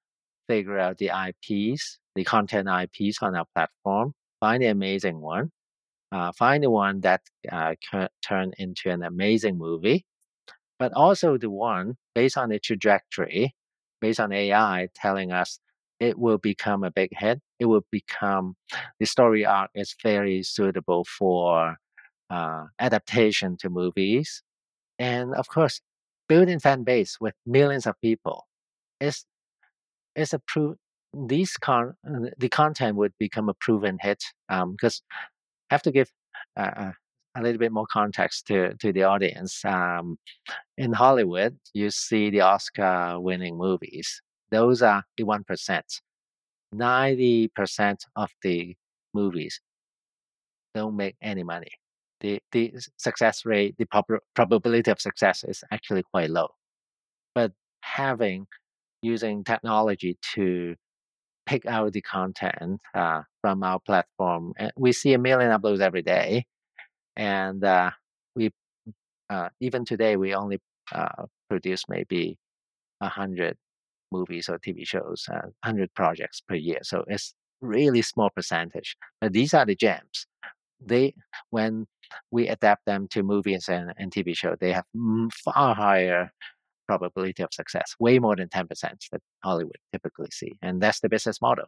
figure 0.50 0.80
out 0.80 0.98
the 0.98 1.12
IPs, 1.28 2.00
the 2.16 2.24
content 2.24 2.68
IPs 2.68 3.22
on 3.22 3.36
our 3.36 3.46
platform, 3.54 4.16
find 4.42 4.64
the 4.64 4.68
amazing 4.68 5.22
one, 5.22 5.52
uh, 6.12 6.32
find 6.34 6.64
the 6.64 6.72
one 6.72 7.02
that 7.02 7.22
uh, 7.52 7.76
can 7.92 8.10
turn 8.28 8.54
into 8.58 8.90
an 8.92 9.04
amazing 9.04 9.58
movie, 9.58 10.06
but 10.80 10.94
also 10.94 11.38
the 11.38 11.50
one 11.50 11.96
based 12.16 12.38
on 12.38 12.50
the 12.50 12.60
trajectory, 12.60 13.56
based 14.02 14.20
on 14.20 14.32
AI 14.32 14.90
telling 14.96 15.32
us 15.32 15.60
it 16.00 16.18
will 16.18 16.38
become 16.40 16.84
a 16.84 16.92
big 16.92 17.10
hit. 17.18 17.42
It 17.60 17.66
will 17.66 17.86
become 17.92 18.56
the 19.00 19.06
story 19.06 19.46
arc 19.46 19.72
is 19.76 19.96
very 20.04 20.44
suitable 20.44 21.06
for 21.06 21.78
uh, 22.30 22.66
adaptation 22.80 23.58
to 23.58 23.70
movies, 23.70 24.44
and 25.00 25.36
of 25.36 25.48
course, 25.50 25.82
building 26.30 26.60
fan 26.60 26.84
base 26.84 27.18
with 27.22 27.36
millions 27.46 27.88
of 27.88 27.96
people 28.02 28.48
is 29.02 29.26
is 30.16 30.34
a 30.34 30.40
proof. 30.40 30.78
These 31.14 31.58
con 31.58 31.94
the 32.38 32.50
content 32.50 32.96
would 32.98 33.14
become 33.20 33.50
a 33.50 33.54
proven 33.54 33.98
hit 34.02 34.24
because 34.48 35.02
um, 35.12 35.20
I 35.70 35.74
have 35.74 35.84
to 35.84 35.92
give 35.92 36.10
uh, 36.58 36.72
uh 36.76 36.92
a 37.36 37.42
little 37.42 37.60
bit 37.60 37.72
more 37.72 37.88
context 37.92 38.48
to, 38.48 38.76
to 38.76 38.92
the 38.92 39.04
audience. 39.04 39.64
Um, 39.64 40.18
in 40.78 40.94
Hollywood, 40.94 41.58
you 41.74 41.90
see 41.90 42.30
the 42.30 42.42
Oscar 42.42 43.20
winning 43.20 43.58
movies. 43.58 44.22
Those 44.52 44.82
are 44.82 45.04
the 45.18 45.24
1%. 45.24 45.82
90% 46.76 47.98
of 48.16 48.30
the 48.44 48.76
movies 49.14 49.62
don't 50.74 50.96
make 50.96 51.16
any 51.22 51.44
money. 51.44 51.72
The, 52.22 52.40
the 52.52 52.74
success 52.98 53.46
rate, 53.46 53.76
the 53.78 53.86
prob- 53.86 54.22
probability 54.36 54.92
of 54.92 55.02
success 55.02 55.44
is 55.44 55.64
actually 55.72 56.04
quite 56.04 56.30
low. 56.30 56.50
But 57.34 57.52
having, 57.82 58.48
using 59.02 59.44
technology 59.44 60.18
to 60.36 60.76
pick 61.46 61.66
out 61.66 61.94
the 61.94 62.02
content 62.02 62.82
uh, 62.94 63.22
from 63.42 63.64
our 63.64 63.80
platform, 63.80 64.54
And 64.58 64.72
we 64.78 64.92
see 64.92 65.14
a 65.14 65.18
million 65.18 65.52
uploads 65.52 65.82
every 65.82 66.02
day 66.02 66.46
and 67.16 67.64
uh, 67.64 67.92
we 68.36 68.52
uh, 69.30 69.50
even 69.60 69.86
today 69.86 70.18
we 70.18 70.34
only 70.34 70.60
uh, 70.94 71.26
produce 71.50 71.84
maybe 71.90 72.38
a 73.02 73.10
hundred 73.10 73.58
movies 74.12 74.50
or 74.50 74.60
TV 74.60 74.86
shows, 74.86 75.26
uh, 75.32 75.48
hundred 75.64 75.94
projects 75.94 76.42
per 76.42 76.56
year. 76.56 76.80
So 76.84 77.06
it's 77.08 77.34
really 77.62 78.02
small 78.02 78.30
percentage. 78.30 78.96
But 79.22 79.34
these 79.34 79.54
are 79.54 79.66
the 79.66 79.76
gems. 79.76 80.28
They 80.84 81.14
when 81.52 81.86
we 82.32 82.48
adapt 82.48 82.86
them 82.86 83.08
to 83.10 83.24
movies 83.24 83.70
and, 83.70 83.94
and 83.98 84.12
TV 84.12 84.36
show, 84.36 84.56
they 84.60 84.74
have 84.74 84.86
far 85.46 85.76
higher 85.76 86.32
probability 86.88 87.44
of 87.44 87.54
success, 87.54 87.96
way 88.00 88.20
more 88.20 88.36
than 88.36 88.50
ten 88.50 88.68
percent 88.68 89.06
that 89.12 89.22
Hollywood 89.44 89.78
typically 89.92 90.30
see, 90.32 90.54
and 90.62 90.82
that's 90.82 91.00
the 91.00 91.10
business 91.10 91.42
model. 91.42 91.66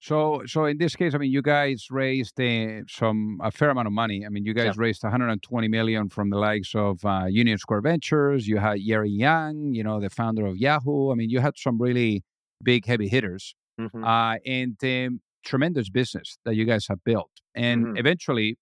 So, 0.00 0.42
so 0.46 0.64
in 0.64 0.78
this 0.78 0.96
case, 0.96 1.14
I 1.14 1.18
mean, 1.18 1.30
you 1.30 1.42
guys 1.42 1.88
raised 1.90 2.40
uh, 2.40 2.82
some 2.88 3.38
a 3.42 3.50
fair 3.50 3.70
amount 3.70 3.86
of 3.86 3.92
money. 3.92 4.24
I 4.24 4.28
mean, 4.28 4.44
you 4.44 4.54
guys 4.54 4.66
yeah. 4.66 4.72
raised 4.76 5.02
120 5.02 5.68
million 5.68 6.08
from 6.08 6.30
the 6.30 6.38
likes 6.38 6.74
of 6.74 7.04
uh, 7.04 7.26
Union 7.28 7.58
Square 7.58 7.82
Ventures. 7.82 8.46
You 8.46 8.58
had 8.58 8.78
Jerry 8.80 9.10
Yang, 9.10 9.74
you 9.74 9.84
know, 9.84 10.00
the 10.00 10.10
founder 10.10 10.46
of 10.46 10.56
Yahoo. 10.56 11.12
I 11.12 11.14
mean, 11.14 11.30
you 11.30 11.40
had 11.40 11.54
some 11.56 11.80
really 11.80 12.24
big 12.62 12.86
heavy 12.86 13.08
hitters, 13.08 13.54
mm-hmm. 13.80 14.04
uh, 14.04 14.36
and 14.46 14.76
um, 14.82 15.20
tremendous 15.44 15.88
business 15.90 16.38
that 16.44 16.54
you 16.54 16.64
guys 16.64 16.86
have 16.88 17.02
built. 17.04 17.30
And 17.54 17.86
mm-hmm. 17.86 17.96
eventually, 17.96 18.58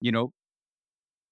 you 0.00 0.12
know, 0.12 0.32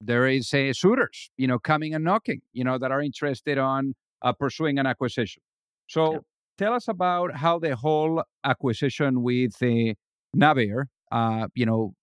there 0.05 0.27
is 0.27 0.53
a 0.55 0.73
suitors, 0.73 1.31
you 1.37 1.47
know, 1.47 1.59
coming 1.59 1.95
and 1.95 2.05
knocking, 2.05 2.41
you 2.53 2.65
know, 2.65 2.79
that 2.79 2.91
are 2.91 3.03
interested 3.03 3.59
on 3.59 3.95
uh, 4.23 4.33
pursuing 4.33 4.79
an 4.79 4.87
acquisition. 4.87 5.43
So. 5.89 6.13
Yeah 6.13 6.19
tell 6.59 6.75
us 6.75 6.89
about 6.89 7.37
how 7.37 7.59
the 7.59 7.75
whole 7.75 8.23
acquisition 8.45 9.23
with 9.23 9.55
uh, 9.63 9.95
Naver, 10.35 10.89
uh, 11.11 11.49
you 11.55 11.67
know, 11.67 11.95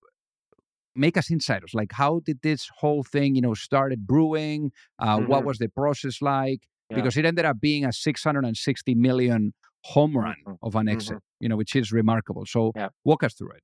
make 0.96 1.18
us 1.18 1.30
insiders. 1.30 1.72
Like, 1.74 1.92
how 1.94 2.22
did 2.26 2.42
this 2.42 2.70
whole 2.78 3.04
thing, 3.04 3.36
you 3.36 3.42
know, 3.42 3.54
started 3.54 4.06
brewing? 4.06 4.72
Uh, 5.00 5.18
mm-hmm. 5.18 5.28
What 5.32 5.46
was 5.46 5.58
the 5.58 5.70
process 5.70 6.22
like? 6.22 6.62
Yeah. 6.90 6.96
Because 6.96 7.18
it 7.18 7.26
ended 7.26 7.46
up 7.46 7.60
being 7.60 7.86
a 7.86 7.94
660 7.94 8.96
million 8.96 9.54
home 9.84 10.18
run 10.18 10.36
mm-hmm. 10.46 10.54
of 10.62 10.76
an 10.76 10.90
exit, 10.90 11.18
mm-hmm. 11.18 11.44
you 11.44 11.50
know, 11.50 11.56
which 11.56 11.76
is 11.76 11.92
remarkable. 11.92 12.46
So, 12.46 12.72
yeah. 12.76 12.90
walk 13.06 13.24
us 13.24 13.34
through 13.34 13.52
it. 13.52 13.64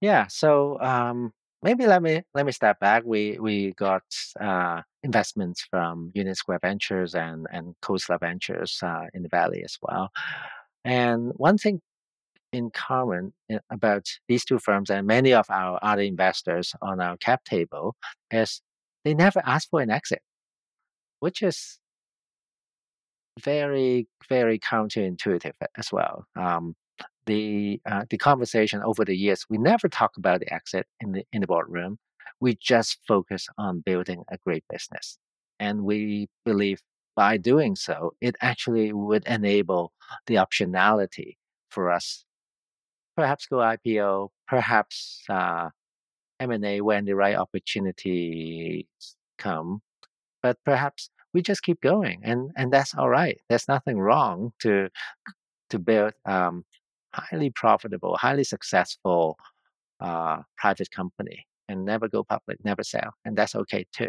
Yeah. 0.00 0.26
So, 0.28 0.80
um, 0.80 1.32
maybe 1.62 1.86
let 1.86 2.02
me 2.02 2.22
let 2.34 2.46
me 2.46 2.52
step 2.52 2.80
back. 2.80 3.02
We 3.04 3.38
we 3.40 3.72
got 3.72 4.02
uh, 4.40 4.82
investments 5.02 5.66
from 5.70 6.10
Union 6.14 6.34
Square 6.34 6.60
Ventures 6.62 7.14
and 7.14 7.46
and 7.52 7.74
Khosla 7.82 8.20
Ventures 8.20 8.78
uh, 8.82 9.06
in 9.14 9.22
the 9.22 9.28
Valley 9.28 9.62
as 9.64 9.78
well. 9.82 10.10
And 10.84 11.32
one 11.36 11.58
thing 11.58 11.80
in 12.52 12.70
common 12.70 13.32
eh, 13.50 13.58
about 13.70 14.06
these 14.28 14.44
two 14.44 14.58
firms 14.58 14.90
and 14.90 15.06
many 15.06 15.34
of 15.34 15.46
our 15.50 15.78
other 15.82 16.02
investors 16.02 16.74
on 16.80 17.00
our 17.00 17.16
cap 17.18 17.44
table 17.44 17.94
is 18.30 18.62
they 19.04 19.14
never 19.14 19.42
ask 19.44 19.68
for 19.70 19.80
an 19.80 19.90
exit, 19.90 20.22
which 21.20 21.42
is 21.42 21.78
very 23.40 24.08
very 24.28 24.58
counterintuitive 24.58 25.52
as 25.76 25.92
well. 25.92 26.24
Um, 26.36 26.74
the 27.28 27.80
uh, 27.86 28.04
the 28.10 28.18
conversation 28.18 28.82
over 28.82 29.04
the 29.04 29.16
years, 29.16 29.46
we 29.50 29.58
never 29.58 29.88
talk 29.88 30.16
about 30.16 30.40
the 30.40 30.52
exit 30.52 30.86
in 31.00 31.12
the 31.12 31.24
in 31.32 31.42
the 31.42 31.46
boardroom. 31.46 31.98
We 32.40 32.56
just 32.60 32.98
focus 33.06 33.48
on 33.58 33.80
building 33.80 34.24
a 34.30 34.38
great 34.38 34.64
business, 34.70 35.18
and 35.60 35.84
we 35.84 36.28
believe 36.44 36.80
by 37.16 37.36
doing 37.36 37.76
so, 37.76 38.14
it 38.20 38.36
actually 38.40 38.92
would 38.92 39.26
enable 39.26 39.92
the 40.28 40.36
optionality 40.36 41.36
for 41.68 41.90
us, 41.90 42.24
perhaps 43.16 43.46
go 43.46 43.56
IPO, 43.56 44.28
perhaps 44.46 45.24
uh, 45.28 45.68
M&A 46.40 46.80
when 46.80 47.04
the 47.06 47.14
right 47.14 47.34
opportunities 47.34 48.86
come, 49.36 49.82
but 50.42 50.56
perhaps 50.64 51.10
we 51.34 51.42
just 51.42 51.62
keep 51.62 51.80
going, 51.82 52.20
and 52.24 52.50
and 52.56 52.72
that's 52.72 52.94
all 52.94 53.10
right. 53.10 53.38
There's 53.48 53.68
nothing 53.68 53.98
wrong 54.00 54.52
to 54.60 54.88
to 55.70 55.78
build 55.78 56.12
um, 56.26 56.64
highly 57.30 57.50
profitable, 57.50 58.16
highly 58.16 58.44
successful 58.44 59.38
uh, 60.00 60.38
private 60.56 60.90
company 60.90 61.46
and 61.68 61.84
never 61.84 62.08
go 62.08 62.24
public, 62.24 62.58
never 62.64 62.82
sell, 62.82 63.14
and 63.24 63.36
that's 63.36 63.54
okay 63.54 63.86
too. 63.92 64.08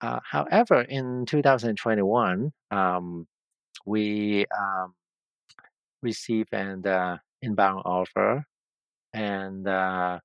Uh, 0.00 0.18
however, 0.24 0.80
in 0.82 1.26
2021, 1.26 2.50
um, 2.70 3.26
we 3.86 4.46
um, 4.58 4.94
received 6.02 6.52
an 6.52 6.86
uh, 6.86 7.18
inbound 7.42 7.82
offer, 7.84 8.44
and 9.12 9.68
uh, 9.68 10.18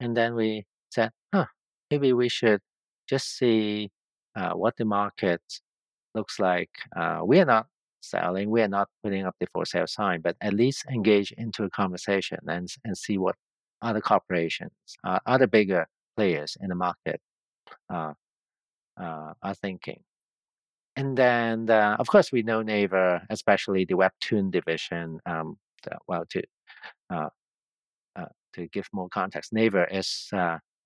and 0.00 0.16
then 0.16 0.34
we 0.34 0.64
said, 0.90 1.10
"Huh, 1.32 1.46
maybe 1.90 2.12
we 2.12 2.28
should 2.28 2.60
just 3.08 3.36
see 3.38 3.90
uh, 4.36 4.52
what 4.52 4.76
the 4.76 4.84
market 4.84 5.42
looks 6.14 6.38
like." 6.38 6.70
Uh, 6.94 7.20
we 7.24 7.40
are 7.40 7.46
not 7.46 7.66
selling. 8.04 8.50
We 8.50 8.62
are 8.62 8.68
not 8.68 8.88
putting 9.02 9.26
up 9.26 9.34
the 9.40 9.46
for 9.52 9.64
sale 9.64 9.86
sign, 9.86 10.20
but 10.20 10.36
at 10.40 10.54
least 10.54 10.84
engage 10.90 11.32
into 11.32 11.64
a 11.64 11.70
conversation 11.70 12.38
and 12.48 12.68
and 12.84 12.96
see 12.96 13.18
what 13.18 13.36
other 13.82 14.00
corporations, 14.00 14.72
uh, 15.04 15.18
other 15.26 15.46
bigger 15.46 15.86
players 16.16 16.56
in 16.60 16.68
the 16.68 16.74
market 16.74 17.20
uh, 17.92 18.12
uh, 19.00 19.32
are 19.42 19.54
thinking. 19.54 20.00
And 20.96 21.16
then, 21.18 21.68
uh, 21.68 21.96
of 21.98 22.06
course, 22.06 22.30
we 22.30 22.42
know 22.42 22.62
Naver, 22.62 23.22
especially 23.30 23.84
the 23.84 23.94
Webtoon 23.94 24.50
division. 24.50 25.20
Um, 25.26 25.58
well, 26.08 26.24
to 26.30 26.42
uh, 27.10 27.28
uh, 28.16 28.26
to 28.54 28.68
give 28.68 28.88
more 28.92 29.08
context, 29.08 29.52
Naver 29.52 29.84
is 29.84 30.30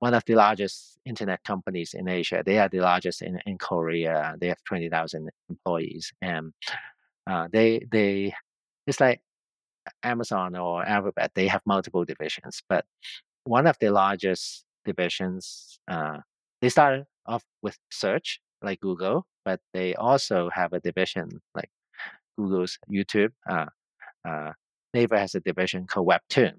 one 0.00 0.14
of 0.14 0.24
the 0.26 0.34
largest 0.34 0.98
internet 1.04 1.42
companies 1.44 1.94
in 1.94 2.08
Asia. 2.08 2.42
They 2.44 2.58
are 2.58 2.68
the 2.68 2.80
largest 2.80 3.22
in, 3.22 3.40
in 3.46 3.58
Korea. 3.58 4.36
They 4.40 4.48
have 4.48 4.62
20,000 4.64 5.28
employees. 5.50 6.12
And 6.22 6.52
uh, 7.28 7.48
they 7.52 7.86
they 7.92 8.32
it's 8.86 9.00
like 9.00 9.20
Amazon 10.02 10.56
or 10.56 10.84
Alphabet. 10.84 11.32
They 11.34 11.48
have 11.48 11.62
multiple 11.66 12.04
divisions, 12.04 12.62
but 12.68 12.84
one 13.44 13.66
of 13.66 13.76
the 13.80 13.90
largest 13.90 14.64
divisions. 14.84 15.78
Uh, 15.88 16.18
they 16.60 16.68
started 16.68 17.06
off 17.26 17.44
with 17.62 17.78
search 17.90 18.40
like 18.62 18.80
Google, 18.80 19.26
but 19.44 19.60
they 19.74 19.94
also 19.94 20.50
have 20.52 20.72
a 20.72 20.80
division 20.80 21.28
like 21.54 21.70
Google's 22.38 22.78
YouTube. 22.90 23.32
Uh, 23.48 23.66
uh, 24.28 24.52
Naver 24.94 25.18
has 25.18 25.34
a 25.34 25.40
division 25.40 25.86
called 25.86 26.08
Webtoon. 26.08 26.54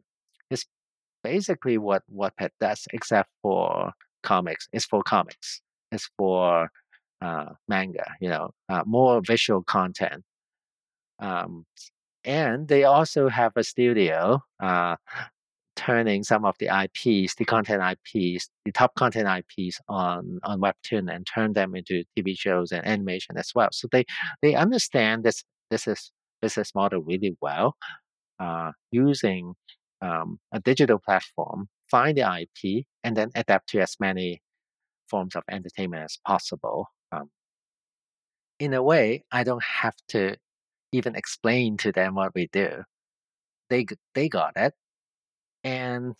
It's 0.52 0.66
basically 1.24 1.78
what 1.78 2.04
Wattpad 2.14 2.52
does, 2.60 2.88
except 2.94 3.30
for 3.42 3.92
comics. 4.24 4.68
It's 4.74 4.86
for 4.86 5.04
comics. 5.04 5.62
It's 5.92 6.10
for 6.18 6.70
uh, 7.22 7.50
manga. 7.68 8.06
You 8.22 8.30
know, 8.30 8.52
uh, 8.70 8.84
more 8.86 9.22
visual 9.26 9.64
content. 9.64 10.24
Um, 11.20 11.66
and 12.24 12.68
they 12.68 12.84
also 12.84 13.30
have 13.30 13.54
a 13.56 13.64
studio 13.64 14.42
uh, 14.62 14.96
turning 15.76 16.24
some 16.24 16.44
of 16.44 16.56
the 16.60 16.68
IPs, 16.68 17.36
the 17.36 17.46
content 17.46 17.82
IPs, 17.82 18.50
the 18.66 18.72
top 18.74 18.94
content 18.96 19.28
IPs 19.28 19.80
on 19.88 20.40
on 20.44 20.60
Webtoon 20.60 21.14
and 21.14 21.26
turn 21.26 21.54
them 21.54 21.76
into 21.76 22.04
TV 22.18 22.38
shows 22.38 22.72
and 22.72 22.86
animation 22.86 23.38
as 23.38 23.52
well. 23.56 23.70
So 23.72 23.88
they 23.92 24.06
they 24.42 24.56
understand 24.56 25.24
this 25.24 25.44
this 25.72 25.88
is 25.88 26.12
business 26.42 26.74
model 26.76 27.02
really 27.02 27.36
well, 27.42 27.76
uh, 28.40 28.72
using 28.92 29.54
um, 30.02 30.40
a 30.52 30.60
digital 30.60 31.00
platform, 31.00 31.68
find 31.90 32.18
the 32.18 32.42
IP, 32.42 32.86
and 33.04 33.16
then 33.16 33.32
adapt 33.36 33.70
to 33.70 33.80
as 33.80 33.96
many 34.00 34.42
forms 35.10 35.36
of 35.36 35.44
entertainment 35.50 36.04
as 36.04 36.18
possible. 36.26 36.88
Um, 37.12 37.30
in 38.60 38.74
a 38.74 38.84
way, 38.84 39.24
I 39.32 39.44
don't 39.44 39.64
have 39.64 39.96
to 40.10 40.36
even 40.92 41.16
explain 41.16 41.78
to 41.78 41.92
them 41.92 42.16
what 42.16 42.34
we 42.36 42.48
do. 42.52 42.84
They 43.70 43.86
they 44.16 44.30
got 44.30 44.54
it, 44.56 44.74
and 45.64 46.16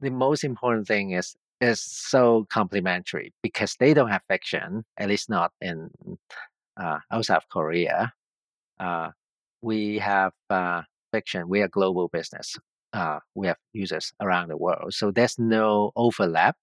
the 0.00 0.10
most 0.10 0.44
important 0.44 0.86
thing 0.86 1.12
is 1.12 1.36
is 1.60 1.82
so 1.82 2.46
complementary 2.50 3.32
because 3.42 3.76
they 3.78 3.94
don't 3.94 4.10
have 4.10 4.22
fiction, 4.28 4.84
at 4.98 5.08
least 5.08 5.30
not 5.30 5.52
in 5.60 5.90
uh, 6.76 6.98
outside 7.10 7.36
of 7.36 7.48
Korea. 7.48 8.12
Uh, 8.78 9.10
we 9.62 9.98
have 9.98 10.32
uh, 10.50 10.82
fiction. 11.12 11.48
We 11.48 11.62
are 11.62 11.68
global 11.68 12.08
business. 12.08 12.56
Uh, 12.92 13.20
we 13.34 13.46
have 13.46 13.56
users 13.72 14.12
around 14.20 14.48
the 14.48 14.56
world, 14.56 14.94
so 14.94 15.10
there's 15.10 15.38
no 15.38 15.92
overlap. 15.96 16.56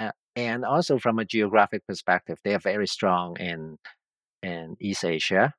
Uh, 0.00 0.10
and 0.36 0.64
also 0.64 0.98
from 0.98 1.18
a 1.18 1.24
geographic 1.24 1.86
perspective, 1.86 2.38
they 2.44 2.54
are 2.54 2.60
very 2.60 2.86
strong 2.86 3.36
in 3.38 3.78
in 4.42 4.76
East 4.80 5.04
Asia 5.04 5.54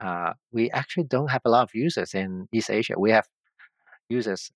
uh, 0.00 0.32
we 0.52 0.70
actually 0.70 1.04
don't 1.04 1.30
have 1.30 1.42
a 1.44 1.50
lot 1.50 1.62
of 1.62 1.70
users 1.74 2.14
in 2.14 2.48
East 2.52 2.70
Asia. 2.70 2.94
We 2.98 3.10
have 3.10 3.26
users 4.08 4.50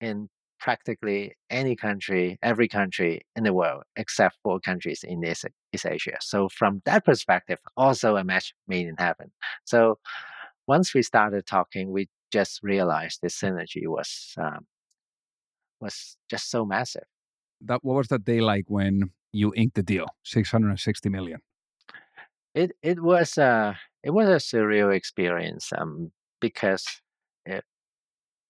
in 0.00 0.28
practically 0.60 1.34
any 1.50 1.76
country, 1.76 2.38
every 2.42 2.68
country 2.68 3.22
in 3.36 3.44
the 3.44 3.52
world, 3.52 3.84
except 3.96 4.36
for 4.42 4.58
countries 4.60 5.04
in 5.04 5.24
East, 5.24 5.46
East 5.72 5.86
Asia. 5.86 6.16
So 6.20 6.48
from 6.48 6.82
that 6.84 7.04
perspective, 7.04 7.58
also 7.76 8.16
a 8.16 8.24
match 8.24 8.54
made 8.66 8.86
in 8.86 8.96
heaven. 8.98 9.30
So 9.64 9.98
once 10.66 10.94
we 10.94 11.02
started 11.02 11.46
talking, 11.46 11.90
we 11.92 12.08
just 12.32 12.60
realized 12.62 13.20
the 13.22 13.28
synergy 13.28 13.86
was 13.86 14.34
um, 14.36 14.66
was 15.80 16.16
just 16.28 16.50
so 16.50 16.64
massive. 16.64 17.04
That 17.60 17.82
what 17.82 17.94
was 17.96 18.08
that 18.08 18.24
day 18.24 18.40
like 18.40 18.64
when 18.68 19.10
you 19.32 19.52
inked 19.56 19.76
the 19.76 19.82
deal, 19.82 20.06
six 20.24 20.50
hundred 20.50 20.70
and 20.70 20.80
sixty 20.80 21.08
million? 21.08 21.40
It 22.54 22.72
it 22.82 23.00
was 23.00 23.38
uh 23.38 23.74
it 24.02 24.10
was 24.10 24.28
a 24.28 24.36
surreal 24.36 24.94
experience 24.94 25.72
um, 25.76 26.12
because 26.40 26.84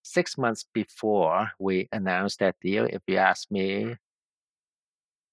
six 0.09 0.39
months 0.39 0.65
before 0.73 1.51
we 1.59 1.89
announced 1.93 2.41
that 2.41 2.57
deal, 2.61 2.85
if 2.85 3.03
you 3.07 3.17
ask 3.17 3.51
me, 3.51 3.97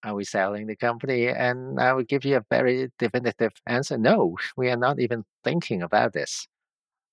are 0.04 0.14
we 0.14 0.24
selling 0.24 0.68
the 0.68 0.76
company? 0.76 1.28
And 1.28 1.80
I 1.80 1.94
would 1.94 2.08
give 2.08 2.26
you 2.26 2.38
a 2.38 2.46
very 2.50 2.92
definitive 3.00 3.54
answer 3.66 3.98
no, 3.98 4.38
we 4.58 4.70
are 4.70 4.78
not 4.78 5.00
even 5.00 5.24
thinking 5.44 5.82
about 5.82 6.14
this. 6.14 6.48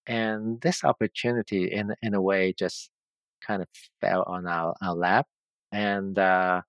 And 0.06 0.60
this 0.60 0.82
opportunity, 0.84 1.70
in, 1.70 1.94
in 2.02 2.14
a 2.14 2.20
way, 2.20 2.52
just 2.52 2.90
kind 3.46 3.62
of 3.62 3.68
fell 4.00 4.24
on 4.26 4.46
our, 4.46 4.74
our 4.82 4.94
lap. 4.94 5.26
And 5.70 6.18
uh, 6.18 6.62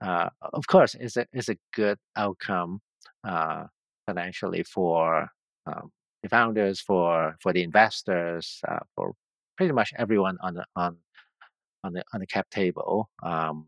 uh, 0.00 0.30
of 0.40 0.66
course, 0.66 0.96
it's 0.98 1.16
a, 1.18 1.26
it's 1.32 1.50
a 1.50 1.58
good 1.74 1.98
outcome 2.16 2.80
uh, 3.24 3.64
financially 4.06 4.62
for 4.62 5.28
um, 5.68 5.90
the 6.22 6.28
founders, 6.28 6.80
for 6.80 7.36
for 7.40 7.52
the 7.52 7.62
investors, 7.62 8.60
uh, 8.68 8.80
for 8.94 9.14
pretty 9.56 9.72
much 9.72 9.92
everyone 9.98 10.38
on 10.42 10.54
the 10.54 10.64
on 10.76 10.96
on 11.84 11.92
the 11.92 12.02
on 12.12 12.20
the 12.20 12.26
cap 12.26 12.48
table. 12.50 13.10
Um, 13.22 13.66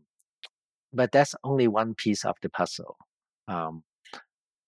but 0.93 1.11
that's 1.11 1.35
only 1.43 1.67
one 1.67 1.93
piece 1.95 2.25
of 2.25 2.35
the 2.41 2.49
puzzle. 2.49 2.97
Um, 3.47 3.83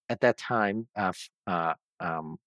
at 0.09 0.21
that 0.21 0.37
time, 0.37 0.87
uh, 0.95 1.13
uh, 1.47 1.73
um, 1.99 2.37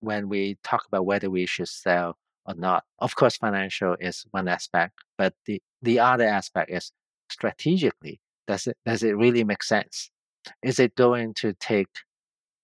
when 0.00 0.28
we 0.28 0.58
talk 0.62 0.84
about 0.86 1.06
whether 1.06 1.30
we 1.30 1.46
should 1.46 1.68
sell 1.68 2.16
or 2.46 2.54
not, 2.54 2.84
of 2.98 3.14
course, 3.16 3.36
financial 3.36 3.96
is 4.00 4.24
one 4.30 4.48
aspect, 4.48 4.94
but 5.18 5.34
the 5.46 5.60
the 5.82 5.98
other 5.98 6.26
aspect 6.26 6.70
is 6.70 6.92
strategically. 7.30 8.20
Does 8.46 8.66
it 8.66 8.76
does 8.84 9.02
it 9.02 9.16
really 9.16 9.44
make 9.44 9.62
sense? 9.62 10.10
Is 10.62 10.78
it 10.78 10.94
going 10.94 11.34
to 11.34 11.54
take 11.54 11.88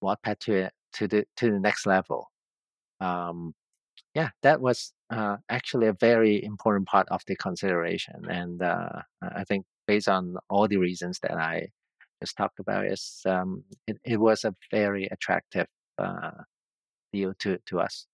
Wattpad 0.02 0.38
to 0.40 0.70
to 0.94 1.08
the 1.08 1.26
to 1.36 1.50
the 1.50 1.60
next 1.60 1.86
level. 1.86 2.30
Um, 3.00 3.54
yeah, 4.14 4.30
that 4.42 4.60
was 4.60 4.92
uh, 5.10 5.38
actually 5.48 5.86
a 5.88 5.92
very 5.94 6.42
important 6.44 6.88
part 6.88 7.08
of 7.10 7.22
the 7.26 7.36
consideration. 7.36 8.24
And 8.30 8.62
uh, 8.62 9.02
I 9.22 9.44
think 9.44 9.66
based 9.86 10.08
on 10.08 10.36
all 10.50 10.68
the 10.68 10.78
reasons 10.78 11.20
that 11.22 11.32
I 11.38 11.68
just 12.22 12.36
talked 12.36 12.60
about, 12.60 12.86
is 12.86 13.22
um, 13.26 13.64
it, 13.86 13.98
it 14.04 14.18
was 14.18 14.44
a 14.44 14.54
very 14.70 15.06
attractive 15.06 15.66
uh, 15.98 16.32
deal 17.12 17.34
to, 17.40 17.58
to 17.66 17.80
us. 17.80 18.06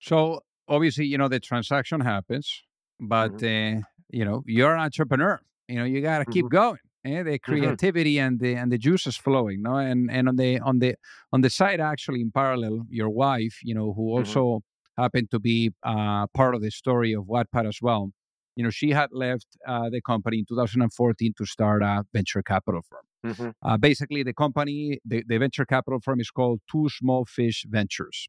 So 0.00 0.40
obviously, 0.68 1.06
you 1.06 1.18
know, 1.18 1.28
the 1.28 1.40
transaction 1.40 2.00
happens, 2.00 2.62
but 3.00 3.32
Mm-hmm. 3.32 3.42
uh, 3.42 3.80
you 4.08 4.24
know, 4.24 4.42
you're 4.46 4.74
an 4.74 4.80
entrepreneur. 4.80 5.40
You 5.68 5.76
know, 5.76 5.84
you 5.84 6.00
got 6.02 6.18
to 6.18 6.26
keep 6.26 6.48
Mhm. 6.48 6.50
going. 6.50 6.78
Eh? 7.04 7.22
The 7.22 7.38
creativity 7.38 8.18
and 8.18 8.38
the 8.40 8.54
and 8.54 8.70
the 8.72 8.78
juices 8.78 9.16
flowing. 9.16 9.62
No, 9.62 9.76
and 9.76 10.10
and 10.10 10.28
on 10.28 10.36
the 10.36 10.58
on 10.60 10.78
the 10.80 10.96
on 11.32 11.40
the 11.42 11.50
side, 11.50 11.80
actually, 11.80 12.20
in 12.20 12.30
parallel, 12.32 12.84
your 12.88 13.10
wife, 13.10 13.58
you 13.62 13.74
know, 13.74 13.92
who 13.94 14.10
Mhm. 14.16 14.24
also 14.26 14.62
happened 14.98 15.30
to 15.30 15.40
be 15.40 15.70
uh, 15.82 16.26
part 16.28 16.54
of 16.54 16.62
the 16.62 16.70
story 16.70 17.12
of 17.14 17.24
Wattpad 17.24 17.66
as 17.66 17.78
well. 17.82 18.10
You 18.56 18.64
know, 18.64 18.70
she 18.70 18.90
had 18.90 19.10
left 19.12 19.46
uh, 19.66 19.88
the 19.90 20.00
company 20.02 20.38
in 20.40 20.44
2014 20.46 21.32
to 21.38 21.46
start 21.46 21.82
a 21.82 22.04
venture 22.12 22.42
capital 22.42 22.82
firm. 22.82 23.04
Mhm. 23.24 23.52
Uh, 23.62 23.76
basically, 23.78 24.22
the 24.22 24.34
company, 24.34 24.98
the, 25.04 25.24
the 25.26 25.38
venture 25.38 25.64
capital 25.64 26.00
firm 26.00 26.20
is 26.20 26.30
called 26.30 26.60
Two 26.70 26.88
Small 26.90 27.24
Fish 27.24 27.64
Ventures. 27.68 28.28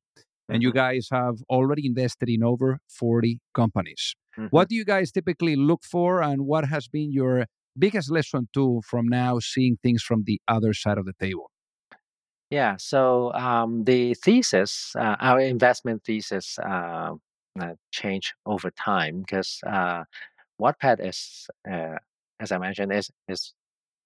And 0.52 0.62
you 0.62 0.72
Mhm. 0.72 0.76
guys 0.76 1.08
have 1.12 1.38
already 1.50 1.86
invested 1.88 2.30
in 2.30 2.44
over 2.44 2.80
40 2.88 3.40
companies. 3.54 4.16
What 4.50 4.70
do 4.70 4.76
you 4.76 4.86
guys 4.86 5.12
typically 5.12 5.56
look 5.56 5.84
for, 5.84 6.22
and 6.22 6.46
what 6.46 6.66
has 6.66 6.88
been 6.88 7.12
your 7.12 7.46
biggest 7.78 8.12
lesson 8.12 8.48
too 8.54 8.82
from 8.88 9.08
now 9.08 9.40
seeing 9.40 9.78
things 9.82 10.04
from 10.04 10.24
the 10.26 10.40
other 10.48 10.74
side 10.74 10.98
of 10.98 11.06
the 11.06 11.14
table? 11.20 11.52
Yeah. 12.50 12.76
So 12.78 13.34
um, 13.34 13.84
the 13.84 14.14
thesis, 14.14 14.94
uh, 14.96 15.16
our 15.20 15.40
investment 15.40 16.04
thesis, 16.04 16.60
uh, 16.60 17.14
uh, 17.60 17.74
changed 17.92 18.34
over 18.46 18.72
time 18.72 19.22
because 19.22 19.60
uh, 19.68 20.04
Wattpad 20.62 21.08
is, 21.08 21.48
uh, 21.70 21.96
as 22.40 22.52
I 22.52 22.58
mentioned, 22.58 22.94
is 22.94 23.10
is 23.28 23.54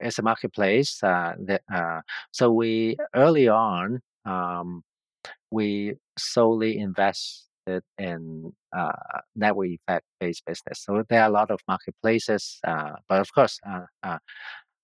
is 0.02 0.20
a 0.20 0.22
marketplace. 0.22 1.02
Uh, 1.04 1.34
that 1.46 1.62
uh, 1.74 2.02
so 2.32 2.52
we 2.52 2.98
early 3.16 3.48
on 3.48 4.02
um, 4.26 4.84
we 5.52 5.96
solely 6.18 6.78
in 7.98 8.54
uh, 8.76 8.92
network 9.36 9.70
effect 9.70 10.06
based 10.20 10.46
business. 10.46 10.84
So 10.84 11.04
there 11.10 11.22
are 11.22 11.30
a 11.30 11.32
lot 11.32 11.52
of 11.52 11.60
marketplaces, 11.68 12.60
uh, 12.66 12.94
but 13.08 13.22
of 13.22 13.34
course. 13.34 13.60
Uh, 13.68 13.86
uh, 14.04 14.18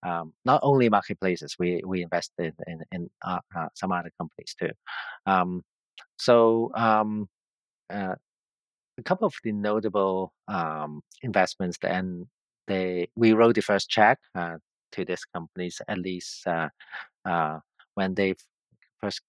um, 0.05 0.33
not 0.43 0.59
only 0.63 0.89
marketplaces, 0.89 1.55
we 1.57 1.81
we 1.85 2.03
invested 2.03 2.53
in 2.67 2.81
in 2.91 3.09
uh, 3.25 3.39
uh, 3.55 3.67
some 3.73 3.93
other 3.93 4.11
companies 4.19 4.53
too. 4.59 4.71
Um, 5.25 5.63
so 6.17 6.71
um, 6.75 7.29
a 7.89 8.17
couple 9.05 9.27
of 9.27 9.33
the 9.45 9.53
notable 9.53 10.33
um, 10.49 11.01
investments, 11.21 11.77
and 11.83 12.27
they 12.67 13.07
we 13.15 13.31
wrote 13.31 13.55
the 13.55 13.61
first 13.61 13.89
check 13.89 14.19
to 14.35 15.05
these 15.05 15.25
companies 15.33 15.81
at 15.87 15.97
least 15.97 16.45
when 17.95 18.13
they 18.15 18.35
first 18.99 19.21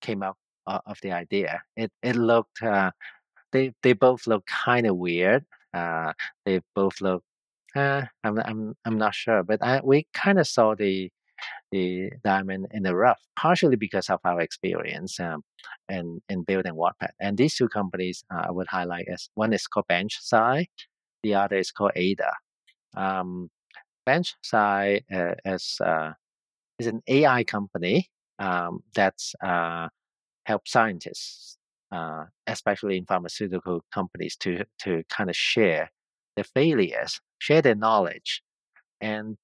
came 0.00 0.22
up 0.22 0.36
uh, 0.68 0.80
of 0.86 0.98
the 1.02 1.12
idea. 1.12 1.62
It 1.76 1.90
it 2.02 2.16
looked 2.16 2.62
uh, 2.62 2.90
they 3.52 3.72
they 3.82 3.94
both 3.94 4.26
look 4.26 4.46
kind 4.46 4.86
of 4.86 4.96
weird. 4.96 5.44
Uh, 5.74 6.12
they 6.44 6.60
both 6.74 7.00
look. 7.00 7.24
Uh, 7.76 8.02
I'm 8.24 8.38
I'm 8.40 8.74
I'm 8.84 8.98
not 8.98 9.14
sure, 9.14 9.42
but 9.42 9.62
I, 9.62 9.80
we 9.84 10.06
kind 10.14 10.38
of 10.38 10.46
saw 10.46 10.74
the 10.74 11.10
the 11.72 12.10
diamond 12.24 12.66
in 12.72 12.82
the 12.82 12.94
rough, 12.96 13.20
partially 13.36 13.76
because 13.76 14.10
of 14.10 14.20
our 14.24 14.40
experience 14.40 15.20
um, 15.20 15.42
in 15.88 16.20
in 16.28 16.42
building 16.44 16.74
Wattpad. 16.74 17.12
And 17.20 17.36
these 17.38 17.56
two 17.56 17.68
companies 17.68 18.24
uh, 18.32 18.44
I 18.48 18.50
would 18.50 18.68
highlight 18.68 19.08
as 19.08 19.30
one 19.34 19.52
is 19.52 19.66
called 19.66 19.86
BenchSci, 19.90 20.66
the 21.22 21.34
other 21.34 21.56
is 21.58 21.70
called 21.72 21.92
Ada. 21.96 22.32
Um, 22.96 23.50
BenchSci 24.08 25.02
uh, 25.12 25.34
is 25.44 25.78
uh, 25.84 26.12
is 26.78 26.86
an 26.86 27.02
AI 27.08 27.44
company 27.44 28.10
um, 28.38 28.82
that's 28.94 29.34
uh, 29.42 29.88
help 30.48 30.66
scientists, 30.66 31.58
uh, 31.92 32.24
especially 32.46 32.96
in 32.96 33.04
pharmaceutical 33.06 33.84
companies, 33.92 34.34
to 34.36 34.64
to 34.84 35.02
kind 35.16 35.30
of 35.30 35.36
share 35.36 35.90
their 36.36 36.48
failures, 36.58 37.20
share 37.38 37.62
their 37.62 37.74
knowledge, 37.86 38.42
and 39.00 39.36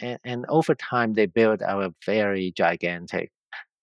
and, 0.00 0.18
and 0.24 0.44
over 0.48 0.74
time 0.74 1.14
they 1.14 1.26
build 1.26 1.60
a 1.62 1.92
very 2.06 2.52
gigantic 2.56 3.30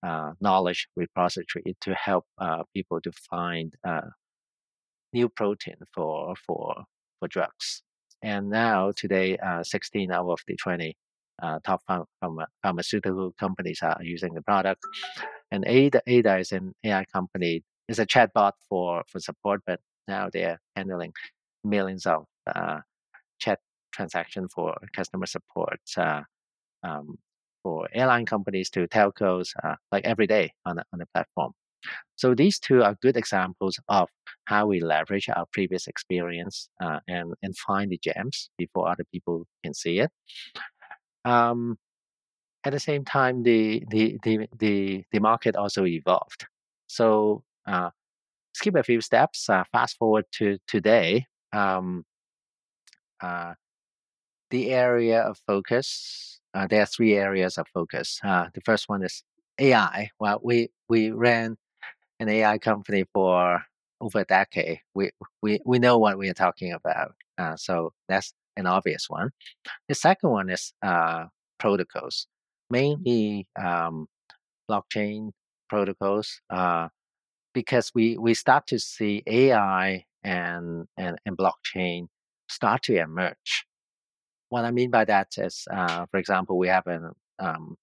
uh, 0.04 0.32
knowledge 0.40 0.88
repository 0.96 1.76
to 1.82 1.94
help 1.96 2.26
uh, 2.40 2.64
people 2.74 3.00
to 3.02 3.12
find 3.32 3.74
uh, 3.92 4.10
new 5.14 5.30
protein 5.30 5.80
for 5.94 6.36
for 6.46 6.84
for 7.20 7.28
drugs. 7.28 7.84
And 8.24 8.50
now 8.50 8.92
today, 8.96 9.38
uh, 9.38 9.64
16 9.64 10.12
out 10.12 10.28
of 10.30 10.40
the 10.48 10.56
20 10.56 10.96
uh, 11.42 11.60
top 11.64 11.82
pharma, 11.90 12.06
pharma, 12.24 12.46
pharmaceutical 12.64 13.34
companies 13.40 13.80
are 13.82 13.98
using 14.02 14.34
the 14.34 14.42
product. 14.42 14.84
And 15.52 15.64
Ada, 15.68 16.02
Ada 16.08 16.38
is 16.40 16.52
an 16.52 16.74
AI 16.84 17.06
company. 17.06 17.64
It's 17.88 18.00
a 18.00 18.06
chatbot 18.06 18.54
for 18.70 19.04
for 19.08 19.20
support, 19.20 19.62
but 19.66 19.80
now 20.08 20.30
they're 20.32 20.60
handling 20.76 21.14
millions 21.64 22.06
of 22.06 22.26
uh, 22.54 22.80
chat 23.40 23.60
transaction 23.94 24.48
for 24.50 24.76
customer 24.94 25.26
support 25.26 25.80
uh, 25.98 26.22
um, 26.84 27.18
for 27.64 27.88
airline 27.94 28.26
companies 28.26 28.70
to 28.70 28.88
telcos, 28.88 29.50
uh, 29.64 29.76
like 29.92 30.06
every 30.06 30.28
day 30.28 30.52
on 30.66 30.78
the, 30.78 30.84
on 30.94 31.00
the 31.00 31.06
platform. 31.14 31.52
So 32.16 32.34
these 32.34 32.60
two 32.60 32.84
are 32.84 32.96
good 33.02 33.18
examples 33.18 33.80
of 33.88 34.10
how 34.46 34.66
we 34.66 34.80
leverage 34.80 35.30
our 35.30 35.46
previous 35.52 35.88
experience 35.88 36.70
uh, 36.82 37.00
and 37.08 37.34
and 37.44 37.56
find 37.58 37.92
the 37.92 38.00
gems 38.02 38.50
before 38.58 38.90
other 38.90 39.06
people 39.12 39.46
can 39.64 39.74
see 39.74 40.00
it. 40.00 40.12
Um, 41.28 41.78
at 42.66 42.74
the 42.74 42.80
same 42.80 43.06
time, 43.06 43.44
the 43.44 43.84
the 43.90 44.18
the 44.24 44.48
the, 44.60 45.04
the 45.12 45.20
market 45.20 45.56
also 45.56 45.86
evolved. 45.86 46.46
So 46.88 47.44
uh, 47.68 47.92
skip 48.54 48.76
a 48.76 48.84
few 48.84 49.02
steps. 49.02 49.50
Uh, 49.50 49.64
fast 49.72 49.98
forward 49.98 50.26
to 50.34 50.58
today. 50.68 51.26
Um, 51.54 52.06
uh, 53.22 53.54
the 54.52 54.72
area 54.72 55.22
of 55.22 55.40
focus. 55.48 56.40
Uh, 56.54 56.68
there 56.68 56.82
are 56.82 56.86
three 56.86 57.16
areas 57.16 57.58
of 57.58 57.68
focus. 57.74 58.20
Uh, 58.24 58.48
the 58.54 58.62
first 58.62 58.90
one 58.90 59.04
is 59.04 59.24
AI. 59.60 60.10
Well, 60.20 60.40
we 60.44 60.70
we 60.90 61.12
ran 61.12 61.58
an 62.20 62.30
AI 62.30 62.58
company 62.60 63.06
for 63.14 63.64
over 64.02 64.22
a 64.22 64.26
decade. 64.26 64.80
We 64.96 65.12
we 65.42 65.60
we 65.66 65.80
know 65.80 65.98
what 66.00 66.18
we 66.18 66.30
are 66.30 66.34
talking 66.36 66.74
about. 66.74 67.16
Uh, 67.38 67.56
so 67.58 67.94
that's 68.10 68.34
an 68.58 68.66
obvious 68.66 69.06
one. 69.10 69.32
The 69.88 69.96
second 69.96 70.32
one 70.32 70.50
is 70.50 70.74
uh, 70.84 71.26
protocols, 71.60 72.28
mainly 72.70 73.48
um, 73.62 74.08
blockchain 74.70 75.32
protocols, 75.70 76.42
uh, 76.50 76.90
because 77.54 77.92
we 77.96 78.18
we 78.18 78.34
start 78.34 78.68
to 78.68 78.80
see 78.80 79.24
AI 79.28 80.06
and 80.24 80.88
and, 80.98 81.18
and 81.26 81.38
blockchain 81.38 82.08
start 82.50 82.84
to 82.84 82.98
emerge. 82.98 83.66
What 84.50 84.66
I 84.66 84.72
mean 84.72 84.92
by 84.92 85.06
that 85.06 85.30
is, 85.38 85.68
uh, 85.72 86.06
for 86.10 86.18
example, 86.18 86.58
we 86.58 86.70
have 86.70 86.88
an, 86.88 87.12
um, 87.40 87.76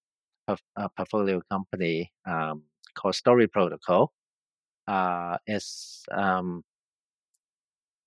a, 0.48 0.56
a 0.76 0.88
portfolio 0.90 1.42
company 1.50 2.12
um, 2.26 2.62
called 2.94 3.14
Story 3.14 3.46
Protocol. 3.48 4.12
Uh, 4.86 5.36
it's 5.46 6.04
um, 6.12 6.62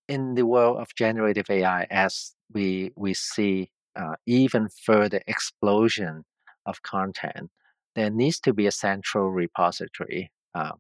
in 0.07 0.35
the 0.35 0.45
world 0.45 0.77
of 0.77 0.87
generative 0.95 1.49
AI 1.49 1.83
as 1.89 2.33
we 2.53 2.91
we 2.95 3.13
see 3.13 3.69
uh, 3.95 4.15
even 4.25 4.69
further 4.85 5.21
explosion 5.27 6.23
of 6.65 6.81
content. 6.83 7.49
There 7.95 8.09
needs 8.09 8.39
to 8.41 8.53
be 8.53 8.67
a 8.67 8.71
central 8.71 9.31
repository, 9.31 10.31
uh, 10.55 10.73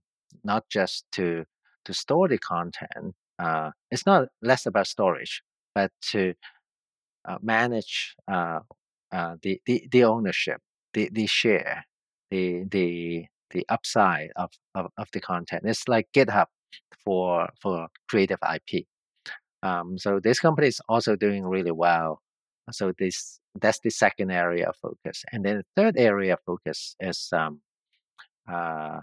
not 0.43 0.69
just 0.69 1.05
to 1.13 1.45
to 1.85 1.93
store 1.93 2.27
the 2.27 2.37
content. 2.37 3.15
Uh, 3.39 3.71
it's 3.91 4.05
not 4.05 4.27
less 4.41 4.65
about 4.65 4.87
storage, 4.87 5.41
but 5.75 5.91
to 6.11 6.33
uh, 7.25 7.37
manage 7.41 8.15
uh, 8.31 8.59
uh, 9.11 9.35
the, 9.41 9.61
the 9.65 9.87
the 9.91 10.03
ownership, 10.03 10.61
the 10.93 11.09
the 11.11 11.27
share, 11.27 11.85
the 12.31 12.63
the 12.71 13.25
the 13.51 13.65
upside 13.69 14.29
of, 14.35 14.51
of, 14.75 14.87
of 14.97 15.07
the 15.13 15.21
content. 15.21 15.63
It's 15.65 15.87
like 15.87 16.07
GitHub 16.13 16.47
for 17.03 17.49
for 17.61 17.87
creative 18.09 18.39
IP. 18.43 18.85
Um, 19.63 19.97
so 19.97 20.19
this 20.19 20.39
company 20.39 20.67
is 20.67 20.81
also 20.87 21.15
doing 21.15 21.45
really 21.45 21.71
well. 21.71 22.21
So 22.71 22.93
this 22.97 23.39
that's 23.59 23.79
the 23.79 23.89
second 23.89 24.31
area 24.31 24.67
of 24.69 24.75
focus, 24.75 25.23
and 25.31 25.43
then 25.45 25.57
the 25.57 25.65
third 25.81 25.97
area 25.97 26.33
of 26.33 26.39
focus 26.45 26.95
is 26.99 27.29
um, 27.31 27.61
uh, 28.51 28.99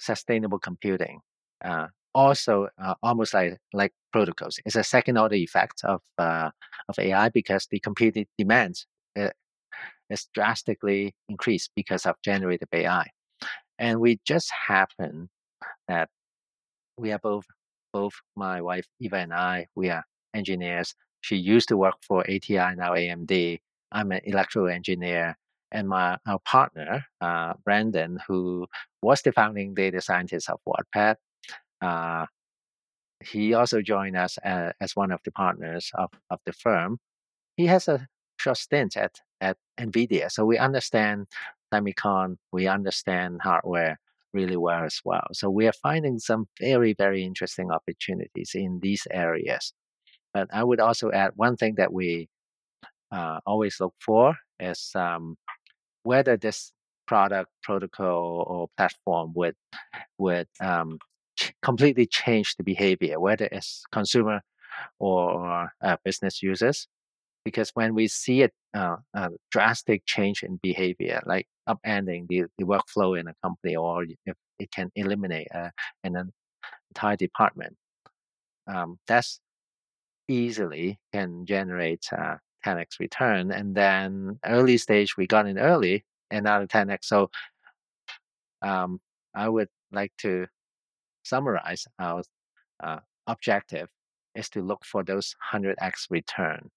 sustainable 0.00 0.58
computing. 0.58 1.20
Uh, 1.64 1.88
also, 2.14 2.68
uh, 2.82 2.94
almost 3.02 3.34
like 3.34 3.58
like 3.72 3.92
protocols, 4.12 4.58
it's 4.64 4.76
a 4.76 4.84
second 4.84 5.18
order 5.18 5.34
effect 5.34 5.82
of 5.84 6.00
uh, 6.18 6.50
of 6.88 6.98
AI 6.98 7.28
because 7.28 7.66
the 7.70 7.80
computing 7.80 8.26
demands 8.38 8.86
uh, 9.18 9.30
is 10.10 10.28
drastically 10.34 11.14
increased 11.28 11.70
because 11.76 12.06
of 12.06 12.16
generative 12.24 12.68
AI, 12.72 13.06
and 13.78 14.00
we 14.00 14.20
just 14.24 14.50
happen 14.50 15.28
that 15.88 16.08
we 16.96 17.12
are 17.12 17.18
both 17.18 17.44
both 17.94 18.14
my 18.34 18.60
wife 18.60 18.86
Eva 19.00 19.18
and 19.18 19.32
I, 19.32 19.68
we 19.76 19.88
are 19.88 20.04
engineers. 20.34 20.94
She 21.22 21.36
used 21.36 21.68
to 21.68 21.76
work 21.76 21.94
for 22.02 22.20
ATI, 22.22 22.74
now 22.76 22.92
AMD. 22.92 23.60
I'm 23.92 24.10
an 24.12 24.20
electrical 24.24 24.68
engineer. 24.68 25.38
And 25.70 25.88
my 25.88 26.18
our 26.26 26.40
partner, 26.40 27.04
uh, 27.20 27.54
Brandon, 27.64 28.20
who 28.26 28.66
was 29.00 29.22
the 29.22 29.32
founding 29.32 29.74
data 29.74 30.00
scientist 30.00 30.50
of 30.50 30.60
Wattpad, 30.68 31.16
uh, 31.80 32.26
he 33.24 33.54
also 33.54 33.80
joined 33.80 34.16
us 34.16 34.38
as, 34.44 34.72
as 34.80 34.96
one 34.96 35.10
of 35.10 35.20
the 35.24 35.32
partners 35.32 35.90
of, 35.94 36.10
of 36.30 36.38
the 36.46 36.52
firm. 36.52 36.98
He 37.56 37.66
has 37.66 37.88
a 37.88 38.06
short 38.38 38.58
stint 38.58 38.96
at, 38.96 39.12
at 39.40 39.56
NVIDIA. 39.80 40.30
So 40.30 40.44
we 40.44 40.58
understand 40.58 41.26
semicon, 41.72 42.36
we 42.52 42.66
understand 42.68 43.40
hardware 43.42 43.98
really 44.34 44.56
well 44.56 44.84
as 44.84 45.00
well. 45.04 45.26
So 45.32 45.48
we 45.50 45.66
are 45.68 45.72
finding 45.82 46.18
some 46.18 46.46
very, 46.60 46.94
very 46.94 47.24
interesting 47.24 47.70
opportunities 47.70 48.52
in 48.54 48.80
these 48.82 49.06
areas. 49.10 49.72
But 50.34 50.48
I 50.52 50.64
would 50.64 50.80
also 50.80 51.10
add 51.12 51.32
one 51.36 51.56
thing 51.56 51.76
that 51.76 51.92
we 51.92 52.28
uh, 53.12 53.40
always 53.46 53.76
look 53.80 53.94
for 54.04 54.36
is 54.60 54.90
um, 54.96 55.36
whether 56.02 56.36
this 56.36 56.72
product, 57.06 57.50
protocol, 57.62 58.44
or 58.48 58.68
platform 58.76 59.32
would 59.36 59.54
would 60.18 60.48
um, 60.60 60.98
ch- 61.38 61.52
completely 61.62 62.06
change 62.06 62.56
the 62.56 62.64
behavior, 62.64 63.20
whether 63.20 63.48
it's 63.52 63.84
consumer 63.92 64.40
or 64.98 65.70
uh, 65.82 65.96
business 66.04 66.42
users. 66.42 66.88
Because 67.44 67.70
when 67.74 67.94
we 67.94 68.08
see 68.08 68.42
a, 68.44 68.50
uh, 68.74 68.96
a 69.14 69.30
drastic 69.50 70.04
change 70.06 70.42
in 70.42 70.58
behavior, 70.62 71.22
like 71.26 71.46
upending 71.68 72.26
the, 72.28 72.44
the 72.58 72.64
workflow 72.64 73.18
in 73.18 73.28
a 73.28 73.34
company, 73.42 73.76
or 73.76 74.04
if 74.04 74.36
it 74.58 74.70
can 74.70 74.90
eliminate 74.94 75.48
uh, 75.54 75.70
an 76.02 76.32
entire 76.90 77.16
department, 77.16 77.74
um, 78.66 78.98
that's 79.06 79.40
easily 80.28 80.98
can 81.12 81.44
generate 81.44 82.06
uh, 82.16 82.36
10x 82.64 82.98
return. 82.98 83.50
And 83.50 83.74
then 83.74 84.38
early 84.44 84.78
stage, 84.78 85.16
we 85.16 85.26
got 85.26 85.46
in 85.46 85.58
early, 85.58 86.04
another 86.30 86.66
10x. 86.66 86.98
So 87.02 87.30
um, 88.62 89.00
I 89.34 89.48
would 89.48 89.68
like 89.92 90.12
to 90.18 90.46
summarize 91.24 91.86
our 91.98 92.22
uh, 92.82 92.98
objective 93.26 93.88
is 94.34 94.48
to 94.50 94.62
look 94.62 94.84
for 94.84 95.04
those 95.04 95.34
100x 95.52 96.10
return 96.10 96.70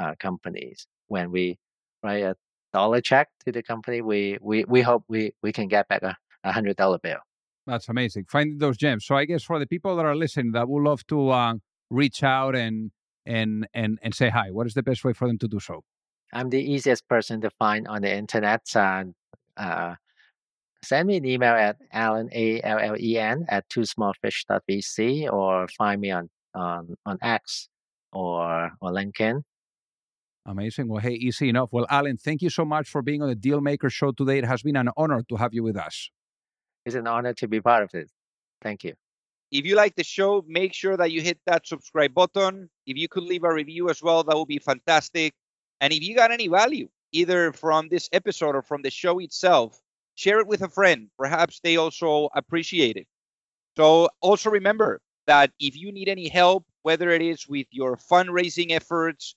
uh, 0.00 0.14
companies. 0.18 0.86
When 1.08 1.30
we 1.30 1.58
write 2.02 2.22
a 2.22 2.36
dollar 2.72 3.00
check 3.00 3.28
to 3.44 3.52
the 3.52 3.62
company, 3.62 4.00
we 4.00 4.38
we, 4.40 4.64
we 4.64 4.82
hope 4.82 5.04
we, 5.08 5.32
we 5.42 5.52
can 5.52 5.68
get 5.68 5.88
back 5.88 6.02
a, 6.02 6.16
a 6.44 6.52
hundred 6.52 6.76
dollar 6.76 6.98
bill. 6.98 7.18
That's 7.66 7.88
amazing. 7.88 8.26
Finding 8.28 8.58
those 8.58 8.76
gems. 8.76 9.04
So 9.04 9.14
I 9.14 9.24
guess 9.24 9.44
for 9.44 9.58
the 9.58 9.66
people 9.66 9.96
that 9.96 10.06
are 10.06 10.16
listening 10.16 10.52
that 10.52 10.68
would 10.68 10.82
love 10.82 11.06
to 11.08 11.30
uh, 11.30 11.54
reach 11.90 12.22
out 12.22 12.56
and 12.56 12.90
and 13.26 13.68
and 13.74 13.98
and 14.02 14.14
say 14.14 14.28
hi, 14.28 14.50
what 14.50 14.66
is 14.66 14.74
the 14.74 14.82
best 14.82 15.04
way 15.04 15.12
for 15.12 15.28
them 15.28 15.38
to 15.38 15.48
do 15.48 15.60
so? 15.60 15.82
I'm 16.32 16.50
the 16.50 16.62
easiest 16.62 17.08
person 17.08 17.40
to 17.42 17.50
find 17.50 17.88
on 17.88 18.02
the 18.02 18.14
internet. 18.14 18.62
Uh, 18.74 19.04
uh, 19.56 19.94
send 20.82 21.08
me 21.08 21.16
an 21.16 21.24
email 21.24 21.54
at 21.54 21.76
Allen 21.92 22.28
A 22.32 22.62
L 22.62 22.78
L 22.78 22.96
E 22.98 23.18
N 23.18 23.44
at 23.48 23.68
twosmallfish.vc 23.68 25.32
or 25.32 25.68
find 25.68 26.00
me 26.00 26.10
on 26.10 26.30
on 26.54 26.96
on 27.04 27.18
X 27.20 27.68
or 28.12 28.70
or 28.80 28.90
LinkedIn. 28.90 29.42
Amazing. 30.50 30.88
Well, 30.88 31.00
hey, 31.00 31.12
easy 31.12 31.48
enough. 31.48 31.68
Well, 31.72 31.86
Allen, 31.88 32.16
thank 32.16 32.42
you 32.42 32.50
so 32.50 32.64
much 32.64 32.88
for 32.88 33.02
being 33.02 33.22
on 33.22 33.28
the 33.28 33.36
Dealmaker 33.36 33.88
Show 33.88 34.10
today. 34.10 34.38
It 34.38 34.44
has 34.44 34.62
been 34.62 34.74
an 34.74 34.90
honor 34.96 35.22
to 35.28 35.36
have 35.36 35.54
you 35.54 35.62
with 35.62 35.76
us. 35.76 36.10
It's 36.84 36.96
an 36.96 37.06
honor 37.06 37.32
to 37.34 37.46
be 37.46 37.60
part 37.60 37.84
of 37.84 37.94
it. 37.94 38.10
Thank 38.60 38.82
you. 38.82 38.94
If 39.52 39.64
you 39.64 39.76
like 39.76 39.94
the 39.94 40.02
show, 40.02 40.44
make 40.48 40.74
sure 40.74 40.96
that 40.96 41.12
you 41.12 41.22
hit 41.22 41.38
that 41.46 41.68
subscribe 41.68 42.14
button. 42.14 42.68
If 42.84 42.96
you 42.96 43.06
could 43.06 43.22
leave 43.22 43.44
a 43.44 43.54
review 43.54 43.90
as 43.90 44.02
well, 44.02 44.24
that 44.24 44.36
would 44.36 44.48
be 44.48 44.58
fantastic. 44.58 45.34
And 45.80 45.92
if 45.92 46.02
you 46.02 46.16
got 46.16 46.32
any 46.32 46.48
value, 46.48 46.88
either 47.12 47.52
from 47.52 47.88
this 47.88 48.08
episode 48.12 48.56
or 48.56 48.62
from 48.62 48.82
the 48.82 48.90
show 48.90 49.20
itself, 49.20 49.80
share 50.16 50.40
it 50.40 50.48
with 50.48 50.62
a 50.62 50.68
friend. 50.68 51.10
Perhaps 51.16 51.60
they 51.62 51.76
also 51.76 52.28
appreciate 52.34 52.96
it. 52.96 53.06
So 53.76 54.08
also 54.20 54.50
remember 54.50 55.00
that 55.28 55.52
if 55.60 55.76
you 55.76 55.92
need 55.92 56.08
any 56.08 56.28
help, 56.28 56.64
whether 56.82 57.10
it 57.10 57.22
is 57.22 57.46
with 57.46 57.68
your 57.70 57.96
fundraising 57.96 58.72
efforts 58.72 59.36